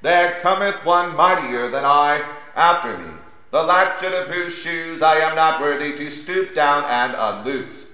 There 0.00 0.38
cometh 0.40 0.84
one 0.84 1.16
mightier 1.16 1.68
than 1.68 1.84
I 1.84 2.22
after 2.54 2.96
me, 2.96 3.10
the 3.50 3.64
latchet 3.64 4.12
of 4.12 4.28
whose 4.28 4.54
shoes 4.54 5.02
I 5.02 5.16
am 5.16 5.34
not 5.34 5.60
worthy 5.60 5.96
to 5.96 6.10
stoop 6.10 6.54
down 6.54 6.84
and 6.84 7.16
unloose. 7.18 7.86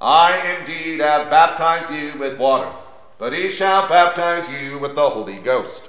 I 0.00 0.58
indeed 0.58 0.98
have 0.98 1.30
baptized 1.30 1.90
you 1.90 2.18
with 2.18 2.36
water, 2.36 2.72
but 3.16 3.32
he 3.32 3.48
shall 3.48 3.88
baptize 3.88 4.48
you 4.50 4.80
with 4.80 4.96
the 4.96 5.10
Holy 5.10 5.36
Ghost. 5.36 5.88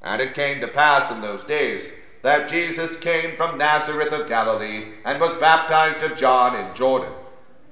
And 0.00 0.22
it 0.22 0.34
came 0.34 0.60
to 0.60 0.68
pass 0.68 1.10
in 1.10 1.22
those 1.22 1.42
days 1.42 1.88
that 2.26 2.48
Jesus 2.48 2.96
came 2.96 3.36
from 3.36 3.56
Nazareth 3.56 4.12
of 4.12 4.26
Galilee, 4.26 4.94
and 5.04 5.20
was 5.20 5.36
baptized 5.36 6.02
of 6.02 6.18
John 6.18 6.56
in 6.56 6.74
Jordan. 6.74 7.12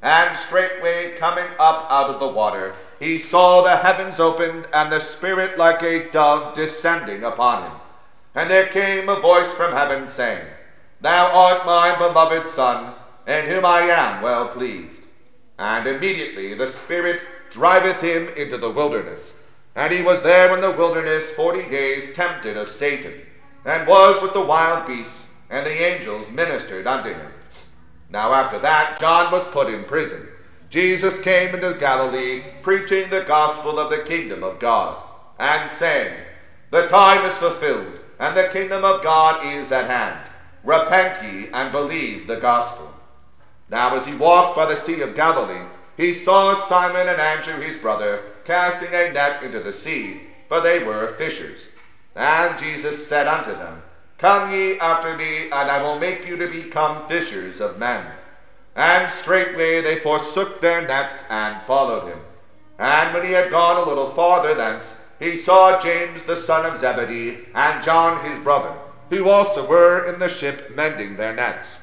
And 0.00 0.38
straightway 0.38 1.16
coming 1.16 1.48
up 1.58 1.90
out 1.90 2.08
of 2.08 2.20
the 2.20 2.28
water, 2.28 2.72
he 3.00 3.18
saw 3.18 3.62
the 3.62 3.74
heavens 3.74 4.20
opened, 4.20 4.68
and 4.72 4.92
the 4.92 5.00
Spirit 5.00 5.58
like 5.58 5.82
a 5.82 6.08
dove 6.12 6.54
descending 6.54 7.24
upon 7.24 7.64
him. 7.64 7.80
And 8.36 8.48
there 8.48 8.68
came 8.68 9.08
a 9.08 9.18
voice 9.18 9.52
from 9.52 9.72
heaven, 9.72 10.06
saying, 10.06 10.46
Thou 11.00 11.32
art 11.32 11.66
my 11.66 11.98
beloved 11.98 12.46
Son, 12.46 12.94
in 13.26 13.46
whom 13.46 13.64
I 13.64 13.80
am 13.80 14.22
well 14.22 14.46
pleased. 14.50 15.08
And 15.58 15.88
immediately 15.88 16.54
the 16.54 16.68
Spirit 16.68 17.24
driveth 17.50 18.00
him 18.00 18.28
into 18.36 18.56
the 18.56 18.70
wilderness. 18.70 19.34
And 19.74 19.92
he 19.92 20.00
was 20.00 20.22
there 20.22 20.54
in 20.54 20.60
the 20.60 20.70
wilderness 20.70 21.32
forty 21.32 21.68
days 21.68 22.14
tempted 22.14 22.56
of 22.56 22.68
Satan, 22.68 23.14
and 23.64 23.86
was 23.86 24.20
with 24.20 24.34
the 24.34 24.44
wild 24.44 24.86
beasts, 24.86 25.26
and 25.50 25.64
the 25.64 25.82
angels 25.82 26.26
ministered 26.30 26.86
unto 26.86 27.10
him. 27.10 27.32
Now 28.10 28.32
after 28.32 28.58
that 28.60 28.98
John 29.00 29.32
was 29.32 29.44
put 29.46 29.68
in 29.68 29.84
prison. 29.84 30.28
Jesus 30.70 31.20
came 31.20 31.54
into 31.54 31.74
Galilee, 31.74 32.42
preaching 32.62 33.08
the 33.08 33.22
gospel 33.22 33.78
of 33.78 33.90
the 33.90 34.02
kingdom 34.02 34.42
of 34.42 34.58
God, 34.58 35.02
and 35.38 35.70
saying, 35.70 36.14
The 36.70 36.88
time 36.88 37.24
is 37.24 37.34
fulfilled, 37.34 38.00
and 38.18 38.36
the 38.36 38.48
kingdom 38.52 38.84
of 38.84 39.02
God 39.02 39.44
is 39.46 39.70
at 39.70 39.88
hand. 39.88 40.30
Repent 40.64 41.22
ye 41.22 41.48
and 41.52 41.70
believe 41.70 42.26
the 42.26 42.36
gospel. 42.36 42.92
Now 43.70 43.96
as 43.96 44.06
he 44.06 44.14
walked 44.14 44.56
by 44.56 44.66
the 44.66 44.76
sea 44.76 45.00
of 45.02 45.14
Galilee, 45.14 45.66
he 45.96 46.12
saw 46.12 46.54
Simon 46.54 47.08
and 47.08 47.20
Andrew 47.20 47.60
his 47.60 47.76
brother 47.76 48.22
casting 48.44 48.88
a 48.88 49.12
net 49.12 49.42
into 49.42 49.60
the 49.60 49.72
sea, 49.72 50.22
for 50.48 50.60
they 50.60 50.82
were 50.82 51.14
fishers. 51.18 51.68
And 52.14 52.58
Jesus 52.58 53.06
said 53.06 53.26
unto 53.26 53.52
them, 53.52 53.82
Come 54.18 54.50
ye 54.50 54.78
after 54.78 55.16
me, 55.16 55.44
and 55.44 55.70
I 55.70 55.82
will 55.82 55.98
make 55.98 56.26
you 56.26 56.36
to 56.36 56.48
become 56.48 57.06
fishers 57.08 57.60
of 57.60 57.78
men. 57.78 58.06
And 58.76 59.10
straightway 59.10 59.80
they 59.80 60.00
forsook 60.00 60.60
their 60.60 60.86
nets 60.86 61.24
and 61.28 61.60
followed 61.66 62.08
him. 62.08 62.20
And 62.78 63.14
when 63.14 63.24
he 63.24 63.32
had 63.32 63.50
gone 63.50 63.76
a 63.76 63.88
little 63.88 64.10
farther 64.10 64.54
thence, 64.54 64.96
he 65.18 65.36
saw 65.36 65.80
James 65.80 66.24
the 66.24 66.36
son 66.36 66.66
of 66.66 66.78
Zebedee 66.78 67.46
and 67.54 67.82
John 67.84 68.24
his 68.24 68.38
brother, 68.42 68.74
who 69.10 69.28
also 69.28 69.66
were 69.66 70.04
in 70.12 70.18
the 70.18 70.28
ship 70.28 70.74
mending 70.74 71.16
their 71.16 71.34
nets. 71.34 71.76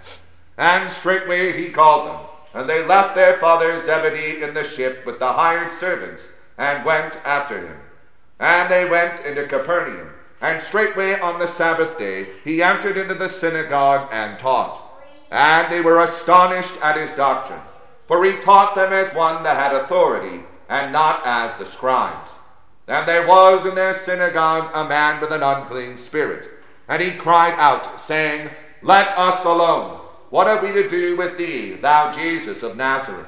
And 0.58 0.91
straightway 0.91 1.58
he 1.58 1.72
called 1.72 2.08
them, 2.08 2.20
and 2.54 2.70
they 2.70 2.86
left 2.86 3.15
their 3.15 3.38
father 3.38 3.80
Zebedee 3.80 4.44
in 4.44 4.54
the 4.54 4.63
ship 4.63 5.06
with 5.06 5.20
the 5.20 5.32
hired 5.32 5.72
servants, 5.72 6.30
and 6.58 6.86
went 6.86 7.15
after 7.26 7.65
him. 7.65 7.78
And 8.39 8.70
they 8.70 8.88
went 8.88 9.26
into 9.26 9.48
Capernaum. 9.48 10.11
And 10.41 10.62
straightway 10.62 11.19
on 11.19 11.38
the 11.38 11.47
Sabbath 11.47 11.99
day 11.99 12.27
he 12.43 12.63
entered 12.63 12.97
into 12.97 13.13
the 13.13 13.30
synagogue 13.30 14.10
and 14.12 14.39
taught. 14.39 14.82
And 15.30 15.71
they 15.71 15.82
were 15.82 16.01
astonished 16.01 16.73
at 16.82 16.97
his 16.97 17.12
doctrine, 17.12 17.62
for 18.08 18.25
he 18.25 18.34
taught 18.41 18.75
them 18.75 18.91
as 18.91 19.13
one 19.15 19.43
that 19.43 19.56
had 19.56 19.73
authority, 19.73 20.43
and 20.67 20.91
not 20.91 21.21
as 21.25 21.56
the 21.56 21.65
scribes. 21.65 22.32
And 22.88 23.08
there 23.08 23.27
was 23.27 23.65
in 23.65 23.75
their 23.75 23.93
synagogue 23.93 24.71
a 24.73 24.89
man 24.89 25.21
with 25.21 25.32
an 25.32 25.43
unclean 25.43 25.95
spirit, 25.95 26.49
and 26.89 27.01
he 27.01 27.12
cried 27.12 27.54
out, 27.58 28.01
saying, 28.01 28.49
Let 28.82 29.08
us 29.17 29.45
alone. 29.45 29.99
What 30.32 30.47
have 30.47 30.63
we 30.63 30.71
to 30.73 30.89
do 30.89 31.15
with 31.15 31.38
thee, 31.38 31.73
thou 31.73 32.12
Jesus 32.12 32.63
of 32.63 32.75
Nazareth? 32.75 33.27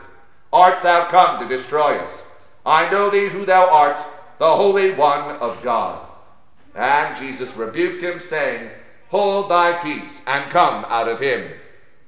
Art 0.51 0.83
thou 0.83 1.05
come 1.05 1.39
to 1.39 1.47
destroy 1.47 1.97
us? 1.97 2.23
I 2.65 2.89
know 2.89 3.09
thee 3.09 3.27
who 3.27 3.45
thou 3.45 3.69
art, 3.69 4.01
the 4.39 4.55
Holy 4.55 4.91
One 4.91 5.35
of 5.37 5.61
God. 5.63 6.05
And 6.75 7.15
Jesus 7.15 7.55
rebuked 7.55 8.01
him, 8.01 8.19
saying, 8.19 8.69
Hold 9.09 9.49
thy 9.49 9.73
peace, 9.83 10.21
and 10.25 10.51
come 10.51 10.85
out 10.89 11.07
of 11.07 11.19
him. 11.19 11.51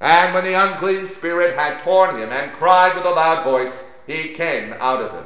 And 0.02 0.34
when 0.34 0.44
the 0.44 0.54
unclean 0.54 1.08
spirit 1.08 1.56
had 1.56 1.82
torn 1.82 2.18
him, 2.18 2.32
and 2.32 2.52
cried 2.54 2.96
with 2.96 3.06
a 3.06 3.12
loud 3.12 3.44
voice, 3.44 3.86
he 4.08 4.34
came 4.34 4.74
out 4.80 5.02
of 5.02 5.12
him. 5.12 5.26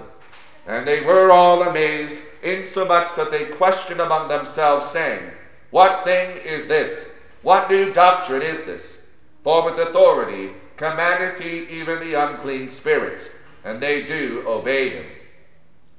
And 0.68 0.86
they 0.86 1.02
were 1.02 1.32
all 1.32 1.64
amazed, 1.64 2.24
insomuch 2.44 3.16
that 3.16 3.32
they 3.32 3.46
questioned 3.46 4.02
among 4.02 4.28
themselves, 4.28 4.92
saying, 4.92 5.32
What 5.72 6.04
thing 6.04 6.38
is 6.38 6.68
this? 6.68 7.08
What 7.42 7.70
new 7.70 7.94
doctrine 7.94 8.42
is 8.42 8.66
this? 8.66 9.00
For 9.44 9.64
with 9.64 9.80
authority 9.80 10.52
commandeth 10.76 11.40
he 11.40 11.66
even 11.70 12.00
the 12.00 12.14
unclean 12.14 12.70
spirits, 12.70 13.30
and 13.64 13.82
they 13.82 14.04
do 14.04 14.44
obey 14.46 14.90
him. 14.90 15.06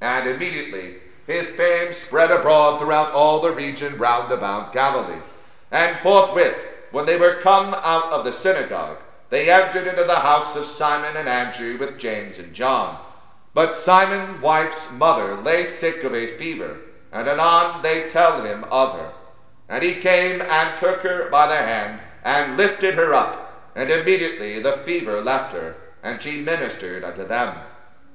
And 0.01 0.29
immediately 0.29 0.97
his 1.31 1.49
fame 1.49 1.95
spread 1.95 2.31
abroad 2.31 2.79
throughout 2.79 3.13
all 3.13 3.41
the 3.41 3.53
region 3.53 3.97
round 3.97 4.33
about 4.33 4.73
Galilee. 4.73 5.21
And 5.71 5.99
forthwith, 6.01 6.67
when 6.91 7.07
they 7.07 7.17
were 7.17 7.41
come 7.41 7.75
out 7.75 8.13
of 8.13 8.25
the 8.25 8.33
synagogue, 8.33 8.99
they 9.31 9.51
entered 9.51 9.87
into 9.87 10.05
the 10.05 10.21
house 10.21 10.57
of 10.57 10.67
Simon 10.67 11.17
and 11.17 11.29
Andrew 11.29 11.79
with 11.79 11.99
James 11.99 12.39
and 12.39 12.53
John. 12.53 12.99
But 13.55 13.77
Simon's 13.77 14.43
wife's 14.43 14.91
mother 14.91 15.37
lay 15.37 15.65
sick 15.65 16.03
of 16.03 16.15
a 16.15 16.27
fever, 16.27 16.79
and 17.13 17.29
anon 17.29 17.83
they 17.83 18.09
tell 18.09 18.43
him 18.43 18.65
of 18.65 18.95
her. 18.95 19.13
And 19.69 19.85
he 19.85 19.95
came 19.95 20.43
and 20.43 20.79
took 20.79 21.01
her 21.03 21.31
by 21.31 21.47
the 21.47 21.57
hand, 21.57 22.01
and 22.25 22.57
lifted 22.57 22.95
her 22.95 23.15
up, 23.15 23.71
and 23.77 23.91
immediately 23.91 24.61
the 24.61 24.79
fever 24.79 25.21
left 25.21 25.53
her, 25.53 25.77
and 26.03 26.21
she 26.21 26.41
ministered 26.41 27.05
unto 27.05 27.25
them. 27.27 27.57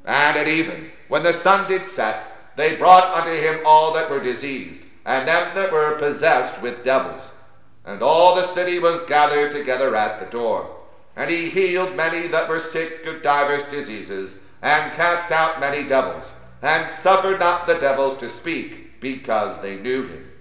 And 0.04 0.38
at 0.38 0.48
even, 0.48 0.92
when 1.08 1.24
the 1.24 1.34
sun 1.34 1.68
did 1.68 1.88
set, 1.88 2.35
they 2.56 2.76
brought 2.76 3.14
unto 3.14 3.32
him 3.32 3.60
all 3.66 3.94
that 3.94 4.10
were 4.10 4.22
diseased, 4.22 4.84
and 5.06 5.28
them 5.28 5.54
that 5.56 5.72
were 5.72 5.98
possessed 5.98 6.62
with 6.62 6.84
devils. 6.84 7.22
And 7.86 8.02
all 8.02 8.36
the 8.36 8.44
city 8.44 8.80
was 8.80 9.04
gathered 9.04 9.52
together 9.52 9.96
at 9.96 10.20
the 10.20 10.26
door. 10.32 10.70
And 11.16 11.30
he 11.30 11.50
healed 11.50 11.96
many 11.96 12.28
that 12.28 12.50
were 12.50 12.60
sick 12.60 13.06
of 13.06 13.22
divers 13.22 13.64
diseases, 13.70 14.40
and 14.62 14.94
cast 14.94 15.32
out 15.32 15.60
many 15.60 15.88
devils, 15.88 16.26
and 16.62 16.90
suffered 16.90 17.40
not 17.40 17.68
the 17.68 17.76
devils 17.76 18.18
to 18.20 18.30
speak, 18.30 19.00
because 19.00 19.62
they 19.62 19.78
knew 19.78 20.08
him. 20.08 20.32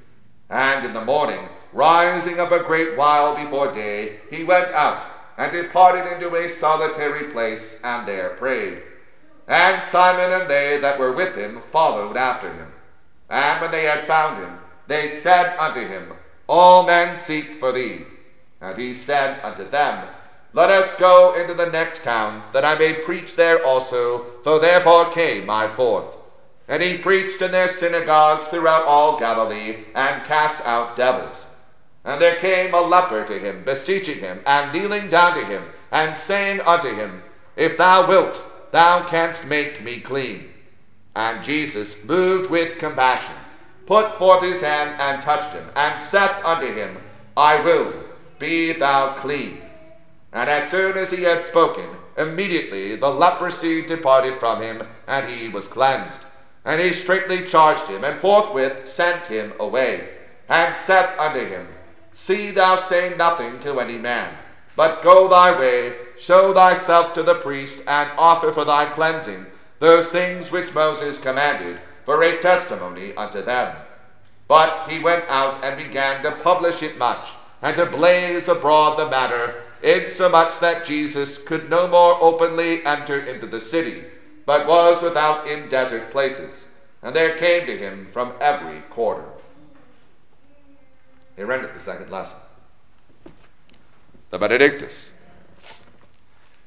And 0.49 0.87
in 0.87 0.95
the 0.95 1.05
morning, 1.05 1.49
rising 1.73 2.41
up 2.41 2.53
a 2.53 2.63
great 2.63 2.97
while 2.97 3.35
before 3.35 3.73
day, 3.73 4.21
he 4.31 4.45
went 4.45 4.73
out, 4.73 5.05
and 5.37 5.53
departed 5.53 6.11
into 6.13 6.35
a 6.35 6.49
solitary 6.49 7.31
place, 7.31 7.79
and 7.85 8.07
there 8.09 8.31
prayed. 8.31 8.83
And 9.47 9.83
Simon 9.83 10.33
and 10.33 10.49
they 10.49 10.79
that 10.79 10.99
were 10.99 11.13
with 11.13 11.37
him 11.37 11.61
followed 11.71 12.17
after 12.17 12.53
him. 12.53 12.73
And 13.29 13.61
when 13.61 13.71
they 13.71 13.85
had 13.85 14.07
found 14.07 14.39
him, 14.39 14.59
they 14.87 15.09
said 15.09 15.57
unto 15.59 15.87
him, 15.87 16.13
All 16.47 16.85
men 16.85 17.17
seek 17.17 17.57
for 17.57 17.73
thee. 17.73 18.03
And 18.61 18.79
he 18.79 18.95
said 18.95 19.41
unto 19.43 19.69
them, 19.69 20.09
Let 20.53 20.71
us 20.71 20.91
go 20.99 21.35
into 21.35 21.55
the 21.55 21.71
next 21.71 22.03
towns, 22.03 22.45
that 22.53 22.65
I 22.65 22.79
may 22.79 22.95
preach 22.95 23.37
there 23.37 23.65
also, 23.65 24.25
for 24.43 24.59
therefore 24.59 25.11
came 25.11 25.51
I 25.51 25.69
forth. 25.69 26.17
And 26.67 26.83
he 26.83 26.97
preached 26.97 27.43
in 27.43 27.53
their 27.53 27.69
synagogues 27.69 28.47
throughout 28.47 28.87
all 28.87 29.19
Galilee, 29.19 29.85
and 29.95 30.25
cast 30.25 30.61
out 30.63 30.97
devils. 30.97 31.47
And 32.05 32.21
there 32.21 32.37
came 32.37 32.73
a 32.73 32.81
leper 32.81 33.25
to 33.25 33.39
him, 33.39 33.65
beseeching 33.65 34.19
him, 34.19 34.41
and 34.47 34.73
kneeling 34.73 35.09
down 35.09 35.35
to 35.35 35.45
him, 35.45 35.65
and 35.91 36.17
saying 36.17 36.61
unto 36.63 36.95
him, 36.95 37.23
If 37.57 37.77
thou 37.77 38.09
wilt, 38.09 38.43
thou 38.75 39.05
canst 39.05 39.47
make 39.47 39.85
me 39.85 40.01
clean. 40.01 40.51
And 41.15 41.45
Jesus, 41.45 42.03
moved 42.03 42.51
with 42.51 42.77
compassion, 42.77 43.37
put 43.87 44.17
forth 44.19 44.43
his 44.43 44.63
hand 44.63 45.01
and 45.01 45.23
touched 45.23 45.53
him, 45.55 45.65
and 45.77 46.01
saith 46.01 46.45
unto 46.45 46.67
him, 46.75 46.97
I 47.37 47.61
will, 47.61 47.95
be 48.41 48.73
thou 48.73 49.15
clean. 49.15 49.63
And 50.33 50.51
as 50.51 50.69
soon 50.69 50.99
as 50.99 51.13
he 51.13 51.23
had 51.23 51.45
spoken, 51.45 51.89
immediately 52.19 52.97
the 52.97 53.11
leprosy 53.11 53.87
departed 53.87 54.39
from 54.39 54.61
him, 54.61 54.83
and 55.07 55.31
he 55.31 55.49
was 55.49 55.69
cleansed. 55.69 56.23
And 56.65 56.81
he 56.81 56.93
straightly 56.93 57.47
charged 57.47 57.87
him, 57.87 58.03
and 58.03 58.21
forthwith 58.21 58.89
sent 58.89 59.29
him 59.29 59.53
away, 59.61 60.09
and 60.49 60.75
saith 60.75 61.17
unto 61.17 61.47
him, 61.47 61.69
See 62.13 62.51
thou 62.51 62.75
say 62.75 63.15
nothing 63.17 63.61
to 63.61 63.79
any 63.79 63.99
man, 63.99 64.35
but 64.77 65.03
go 65.03 65.29
thy 65.29 65.59
way, 65.59 65.95
show 66.19 66.53
thyself 66.53 67.13
to 67.15 67.23
the 67.23 67.37
priest, 67.37 67.83
and 67.87 68.11
offer 68.17 68.53
for 68.53 68.65
thy 68.65 68.87
cleansing 68.87 69.47
those 69.79 70.09
things 70.09 70.51
which 70.51 70.75
Moses 70.75 71.19
commanded, 71.19 71.79
for 72.05 72.23
a 72.23 72.41
testimony 72.41 73.15
unto 73.17 73.43
them. 73.43 73.77
But 74.49 74.89
he 74.89 74.99
went 74.99 75.25
out 75.29 75.65
and 75.65 75.77
began 75.77 76.23
to 76.23 76.33
publish 76.33 76.83
it 76.83 76.99
much, 76.99 77.29
and 77.63 77.77
to 77.77 77.87
blaze 77.87 78.49
abroad 78.49 78.99
the 78.99 79.09
matter, 79.09 79.63
insomuch 79.83 80.61
that 80.61 80.85
Jesus 80.85 81.39
could 81.39 81.69
no 81.69 81.87
more 81.87 82.23
openly 82.23 82.85
enter 82.85 83.19
into 83.19 83.47
the 83.47 83.61
city 83.61 84.05
but 84.47 84.67
was 84.67 85.03
without 85.03 85.49
in 85.49 85.69
desert 85.69 86.11
places, 86.11 86.67
and 87.03 87.15
there 87.15 87.37
came 87.37 87.67
to 87.67 87.77
him 87.77 88.07
from 88.13 88.33
every 88.41 88.81
quarter. 88.91 89.25
He 91.37 91.43
rendered 91.43 91.75
the 91.75 91.81
second 91.81 92.11
lesson. 92.11 92.39
The 94.35 94.41
Benedictus. 94.41 95.11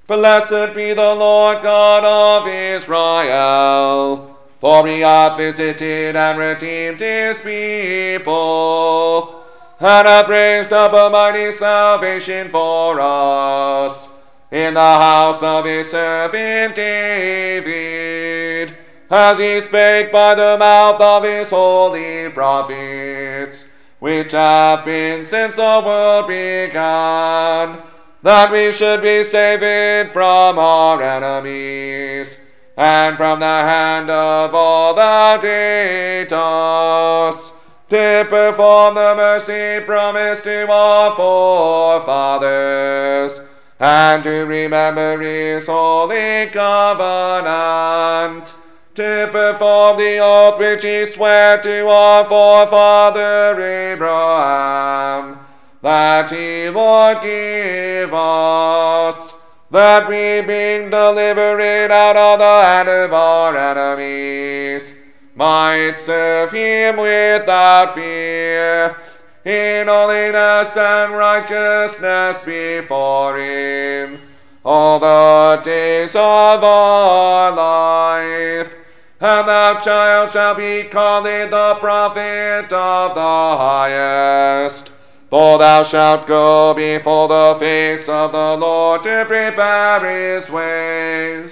Blessed 0.08 0.73
be 0.73 0.93
the 0.93 1.13
Lord 1.13 1.62
God 1.62 2.06
of 2.06 2.47
Israel, 2.47 4.38
for 4.62 4.88
he 4.88 5.01
hath 5.01 5.36
visited 5.36 6.15
and 6.15 6.39
redeemed 6.39 7.01
his 7.01 7.38
people, 7.39 9.43
and 9.82 10.08
hath 10.08 10.30
raised 10.30 10.71
up 10.71 10.93
a 10.93 11.10
mighty 11.10 11.51
salvation 11.51 12.47
for 12.47 13.01
us 13.01 14.08
in 14.49 14.75
the 14.75 14.80
house 14.80 15.43
of 15.43 15.65
his 15.65 15.91
servant 15.91 16.73
David, 16.73 18.77
as 19.10 19.39
he 19.39 19.60
spake 19.60 20.13
by 20.13 20.36
the 20.36 20.56
mouth 20.58 21.01
of 21.01 21.25
his 21.25 21.49
holy 21.49 22.30
prophets, 22.30 23.65
which 23.99 24.31
have 24.31 24.86
been 24.86 25.25
since 25.25 25.55
the 25.55 25.81
world 25.86 26.27
began, 26.27 27.79
that 28.23 28.51
we 28.51 28.71
should 28.71 29.01
be 29.01 29.23
saved 29.23 30.12
from 30.12 30.60
our 30.60 31.01
enemies, 31.01 32.39
and 32.75 33.17
from 33.17 33.39
the 33.39 33.45
hand 33.45 34.10
of 34.10 34.53
all 34.53 34.93
that 34.93 35.41
hate 35.41 36.31
us, 36.31 37.51
to 37.89 38.25
perform 38.29 38.95
the 38.95 39.15
mercy 39.15 39.79
promised 39.86 40.43
to 40.43 40.69
our 40.69 41.15
forefathers 41.15 43.39
and 43.79 44.23
to 44.23 44.45
remember 44.45 45.21
his 45.21 45.67
holy 45.67 46.47
covenant, 46.47 48.51
to 48.97 49.29
perform 49.31 49.95
the 49.99 50.17
oath 50.17 50.57
which 50.57 50.83
he 50.83 51.05
sware 51.05 51.62
to 51.62 51.88
our 51.88 52.25
forefather 52.25 53.53
Abraham, 53.93 55.38
that 55.83 56.31
he 56.31 56.67
would 56.67 57.21
give 57.21 58.12
us, 58.12 59.33
that 59.69 60.10
we 60.10 60.41
being 60.41 60.89
delivered 60.89 61.91
out 61.91 62.17
of 62.17 62.39
the 62.39 62.43
hand 62.43 62.89
of 62.89 63.13
our 63.13 63.55
enemies, 63.55 64.91
might 65.36 65.97
serve 65.99 66.51
him 66.51 66.97
without 66.97 67.93
fear 67.93 68.97
in 69.45 69.88
holiness 69.88 70.75
and 70.75 71.13
righteousness 71.13 72.41
before 72.43 73.38
him 73.38 74.19
all 74.65 74.99
the 74.99 75.62
days 75.63 76.15
of 76.15 76.63
our 76.63 77.51
life. 77.51 78.87
And 79.19 79.47
thou 79.47 79.80
child 79.80 80.32
shall 80.32 80.53
be 80.56 80.84
called 80.84 81.25
the 81.25 81.77
prophet 81.80 82.71
of 82.71 83.15
the 83.15 83.58
highest. 83.58 84.91
For 85.30 85.58
thou 85.58 85.84
shalt 85.84 86.27
go 86.27 86.73
before 86.73 87.27
the 87.27 87.58
face 87.60 88.08
of 88.08 88.32
the 88.32 88.56
Lord 88.56 89.03
to 89.03 89.25
prepare 89.27 90.39
his 90.39 90.49
ways, 90.49 91.51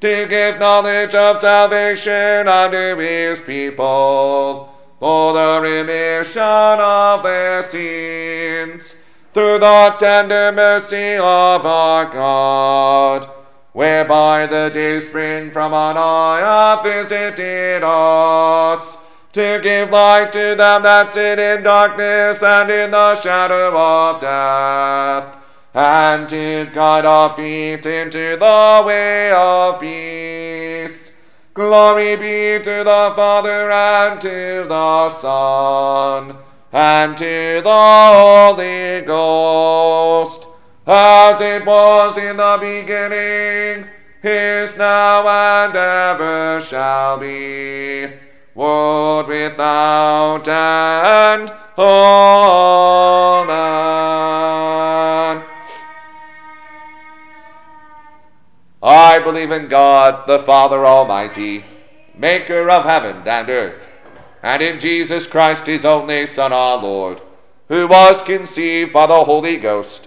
to 0.00 0.26
give 0.28 0.58
knowledge 0.58 1.14
of 1.14 1.40
salvation 1.40 2.48
unto 2.48 2.96
his 2.96 3.40
people 3.40 4.74
for 4.98 5.32
the 5.32 5.60
remission 5.62 6.42
of 6.42 7.22
their 7.22 7.62
sins, 7.70 8.96
through 9.32 9.58
the 9.58 9.96
tender 9.98 10.52
mercy 10.52 11.14
of 11.14 11.64
our 11.64 12.06
God, 12.06 13.30
whereby 13.74 14.46
the 14.46 14.70
day 14.72 15.00
spring 15.00 15.50
from 15.50 15.74
on 15.74 15.96
high 15.96 16.40
hath 16.40 16.84
visited 16.84 17.82
us, 17.82 18.96
to 19.32 19.60
give 19.62 19.90
light 19.90 20.32
to 20.32 20.54
them 20.54 20.82
that 20.84 21.10
sit 21.10 21.40
in 21.40 21.64
darkness 21.64 22.40
and 22.42 22.70
in 22.70 22.92
the 22.92 23.16
shadow 23.16 23.76
of 23.76 24.20
death, 24.20 25.36
and 25.74 26.28
to 26.28 26.70
guide 26.72 27.04
our 27.04 27.34
feet 27.36 27.84
into 27.84 28.36
the 28.36 28.82
way 28.86 29.32
of 29.32 29.80
peace. 29.80 31.10
Glory 31.52 32.14
be 32.14 32.62
to 32.62 32.84
the 32.84 33.12
Father 33.16 33.72
and 33.72 34.20
to 34.20 34.66
the 34.68 35.10
Son 35.14 36.36
and 36.72 37.18
to 37.18 37.60
the 37.62 37.70
Holy 37.70 39.00
Ghost, 39.00 40.43
as 40.86 41.40
it 41.40 41.64
was 41.64 42.18
in 42.18 42.36
the 42.36 42.58
beginning, 42.60 43.88
is 44.22 44.76
now, 44.76 45.26
and 45.26 45.74
ever 45.76 46.60
shall 46.60 47.18
be, 47.18 48.08
world 48.54 49.28
without 49.28 50.46
end. 50.46 51.52
Amen. 51.76 53.04
I 58.82 59.18
believe 59.18 59.50
in 59.50 59.68
God, 59.68 60.26
the 60.26 60.38
Father 60.38 60.86
Almighty, 60.86 61.64
maker 62.14 62.68
of 62.68 62.84
heaven 62.84 63.26
and 63.26 63.48
earth, 63.48 63.86
and 64.42 64.62
in 64.62 64.78
Jesus 64.78 65.26
Christ, 65.26 65.66
his 65.66 65.86
only 65.86 66.26
Son, 66.26 66.52
our 66.52 66.76
Lord, 66.76 67.22
who 67.68 67.88
was 67.88 68.20
conceived 68.22 68.92
by 68.92 69.06
the 69.06 69.24
Holy 69.24 69.56
Ghost, 69.56 70.06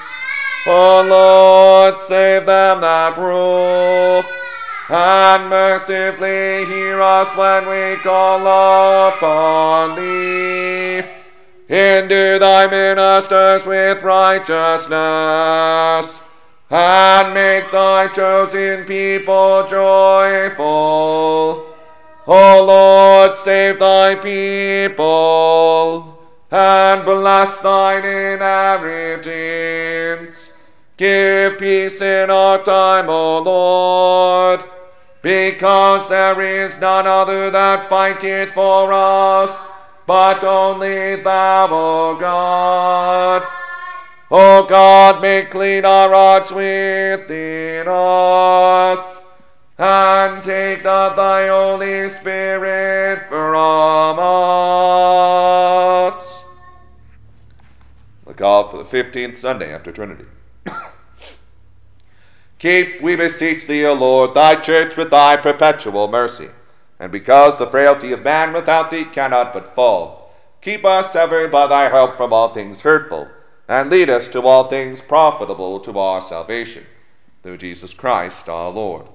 O 0.67 1.01
Lord, 1.01 1.99
save 2.01 2.45
them 2.45 2.81
that 2.81 3.17
rule, 3.17 4.23
and 4.89 5.49
mercifully 5.49 6.65
hear 6.65 7.01
us 7.01 7.35
when 7.35 7.67
we 7.67 7.95
call 8.03 8.45
upon 9.07 9.95
thee. 9.95 11.01
Endue 11.67 12.37
thy 12.37 12.67
ministers 12.67 13.65
with 13.65 14.03
righteousness, 14.03 16.21
and 16.69 17.33
make 17.33 17.71
thy 17.71 18.07
chosen 18.09 18.85
people 18.85 19.65
joyful. 19.67 21.65
O 22.27 22.63
Lord, 22.63 23.39
save 23.39 23.79
thy 23.79 24.13
people, 24.13 26.19
and 26.51 27.03
bless 27.03 27.57
thine 27.61 28.05
inheritance. 28.05 30.50
Give 31.01 31.57
peace 31.57 31.99
in 31.99 32.29
our 32.29 32.61
time, 32.61 33.09
O 33.09 33.39
Lord, 33.39 34.63
because 35.23 36.07
there 36.09 36.39
is 36.39 36.79
none 36.79 37.07
other 37.07 37.49
that 37.49 37.89
fighteth 37.89 38.51
for 38.51 38.93
us 38.93 39.49
but 40.05 40.43
only 40.43 41.15
thou, 41.15 41.69
O 41.71 42.17
God. 42.19 43.41
O 44.29 44.67
God, 44.69 45.23
make 45.23 45.49
clean 45.49 45.85
our 45.85 46.13
hearts 46.13 46.51
within 46.51 47.87
us, 47.87 49.23
and 49.79 50.43
take 50.43 50.83
not 50.83 51.15
thy 51.15 51.47
Holy 51.47 52.09
Spirit 52.09 53.27
from 53.27 54.19
us. 54.19 54.43
The 58.27 58.35
Collect 58.35 58.69
for 58.69 58.77
the 58.77 58.85
fifteenth 58.85 59.39
Sunday 59.39 59.73
after 59.73 59.91
Trinity. 59.91 60.25
Keep, 62.61 63.01
we 63.01 63.17
beseech 63.17 63.67
thee, 63.67 63.85
O 63.85 63.93
Lord, 63.93 64.33
thy 64.33 64.55
church 64.55 64.95
with 64.95 65.09
thy 65.09 65.35
perpetual 65.35 66.07
mercy 66.07 66.47
and 67.01 67.11
because 67.11 67.57
the 67.57 67.65
frailty 67.65 68.11
of 68.11 68.23
man 68.23 68.53
without 68.53 68.91
thee 68.91 69.05
cannot 69.05 69.55
but 69.55 69.73
fall, 69.73 70.31
keep 70.61 70.85
us 70.85 71.15
ever 71.15 71.47
by 71.47 71.65
thy 71.65 71.89
help 71.89 72.15
from 72.15 72.31
all 72.31 72.53
things 72.53 72.81
hurtful, 72.81 73.27
and 73.67 73.89
lead 73.89 74.07
us 74.07 74.29
to 74.29 74.39
all 74.43 74.65
things 74.65 75.01
profitable 75.01 75.79
to 75.79 75.97
our 75.97 76.21
salvation. 76.21 76.85
Through 77.41 77.57
Jesus 77.57 77.91
Christ 77.95 78.47
our 78.47 78.69
Lord. 78.69 79.07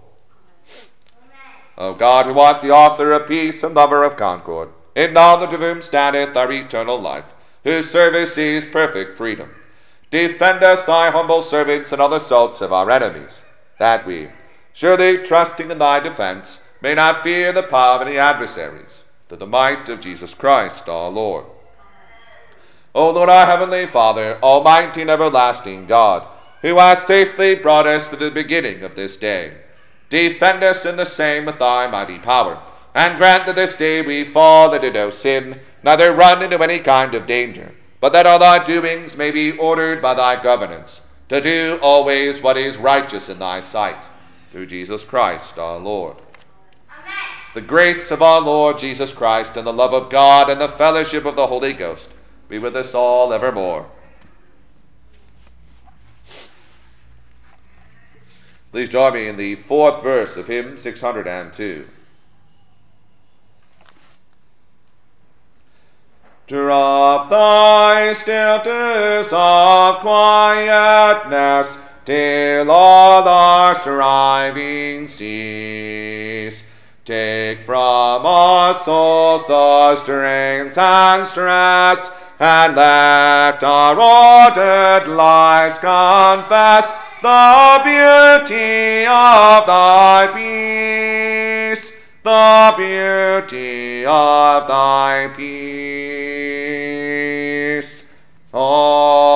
O 1.78 1.94
God, 1.94 2.26
who 2.26 2.40
art 2.40 2.60
the 2.60 2.72
author 2.72 3.12
of 3.12 3.28
peace 3.28 3.62
and 3.62 3.72
lover 3.72 4.02
of 4.02 4.16
concord, 4.16 4.70
in 4.96 5.12
knowledge 5.12 5.54
of 5.54 5.60
whom 5.60 5.80
standeth 5.80 6.36
our 6.36 6.50
eternal 6.50 7.00
life, 7.00 7.26
whose 7.62 7.88
service 7.88 8.36
is 8.36 8.64
perfect 8.64 9.16
freedom, 9.16 9.54
defend 10.10 10.62
us, 10.62 10.84
thy 10.84 11.10
humble 11.10 11.42
servants, 11.42 11.92
and 11.92 12.00
all 12.00 12.08
the 12.08 12.16
assaults 12.16 12.60
of 12.60 12.72
our 12.72 12.90
enemies, 12.90 13.32
that 13.78 14.06
we, 14.06 14.28
surely 14.72 15.18
trusting 15.18 15.70
in 15.70 15.78
thy 15.78 16.00
defense, 16.00 16.60
may 16.80 16.94
not 16.94 17.22
fear 17.22 17.52
the 17.52 17.62
power 17.62 18.00
of 18.00 18.06
any 18.06 18.18
adversaries, 18.18 19.04
through 19.28 19.38
the 19.38 19.46
might 19.46 19.88
of 19.88 20.00
Jesus 20.00 20.34
Christ 20.34 20.88
our 20.88 21.10
Lord. 21.10 21.46
O 22.94 23.10
Lord, 23.10 23.28
our 23.28 23.46
heavenly 23.46 23.86
Father, 23.86 24.38
almighty 24.42 25.02
and 25.02 25.10
everlasting 25.10 25.86
God, 25.86 26.26
who 26.62 26.76
hast 26.76 27.06
safely 27.06 27.54
brought 27.54 27.86
us 27.86 28.08
to 28.08 28.16
the 28.16 28.30
beginning 28.30 28.82
of 28.82 28.96
this 28.96 29.16
day, 29.16 29.54
defend 30.08 30.62
us 30.62 30.86
in 30.86 30.96
the 30.96 31.04
same 31.04 31.44
with 31.44 31.58
thy 31.58 31.86
mighty 31.86 32.18
power, 32.18 32.62
and 32.94 33.18
grant 33.18 33.44
that 33.46 33.56
this 33.56 33.76
day 33.76 34.00
we 34.00 34.24
fall 34.24 34.72
into 34.72 34.90
no 34.90 35.10
sin, 35.10 35.60
neither 35.82 36.12
run 36.14 36.42
into 36.42 36.62
any 36.62 36.78
kind 36.78 37.14
of 37.14 37.26
danger, 37.26 37.74
but 38.06 38.12
that 38.12 38.24
all 38.24 38.38
thy 38.38 38.64
doings 38.64 39.16
may 39.16 39.32
be 39.32 39.50
ordered 39.58 40.00
by 40.00 40.14
thy 40.14 40.40
governance, 40.40 41.00
to 41.28 41.40
do 41.40 41.76
always 41.82 42.40
what 42.40 42.56
is 42.56 42.76
righteous 42.76 43.28
in 43.28 43.40
thy 43.40 43.60
sight, 43.60 44.04
through 44.52 44.64
Jesus 44.64 45.02
Christ 45.02 45.58
our 45.58 45.80
Lord. 45.80 46.16
Amen. 46.88 47.12
The 47.54 47.62
grace 47.62 48.12
of 48.12 48.22
our 48.22 48.40
Lord 48.40 48.78
Jesus 48.78 49.12
Christ, 49.12 49.56
and 49.56 49.66
the 49.66 49.72
love 49.72 49.92
of 49.92 50.08
God, 50.08 50.48
and 50.48 50.60
the 50.60 50.68
fellowship 50.68 51.24
of 51.24 51.34
the 51.34 51.48
Holy 51.48 51.72
Ghost 51.72 52.08
be 52.48 52.60
with 52.60 52.76
us 52.76 52.94
all 52.94 53.32
evermore. 53.32 53.86
Please 58.70 58.88
join 58.88 59.14
me 59.14 59.26
in 59.26 59.36
the 59.36 59.56
fourth 59.56 60.00
verse 60.00 60.36
of 60.36 60.46
hymn 60.46 60.78
602. 60.78 61.88
Drop 66.46 67.32
thy 67.86 68.12
stilts 68.14 69.32
of 69.32 70.00
quietness 70.00 71.78
till 72.04 72.68
all 72.68 73.22
our 73.28 73.78
striving 73.78 75.06
cease. 75.06 76.64
Take 77.04 77.60
from 77.62 78.26
our 78.26 78.74
souls 78.74 79.46
the 79.46 79.94
strings 80.02 80.76
and 80.76 81.28
stress, 81.28 82.10
and 82.40 82.74
let 82.74 83.62
our 83.62 83.94
ordered 83.94 85.06
lives 85.08 85.78
confess 85.78 86.86
the 87.22 87.80
beauty 87.84 89.06
of 89.06 89.66
thy 89.70 90.30
peace, 90.34 91.92
the 92.24 92.74
beauty 92.76 94.04
of 94.04 94.66
thy 94.66 95.30
peace. 95.36 95.85
어... 98.58 99.35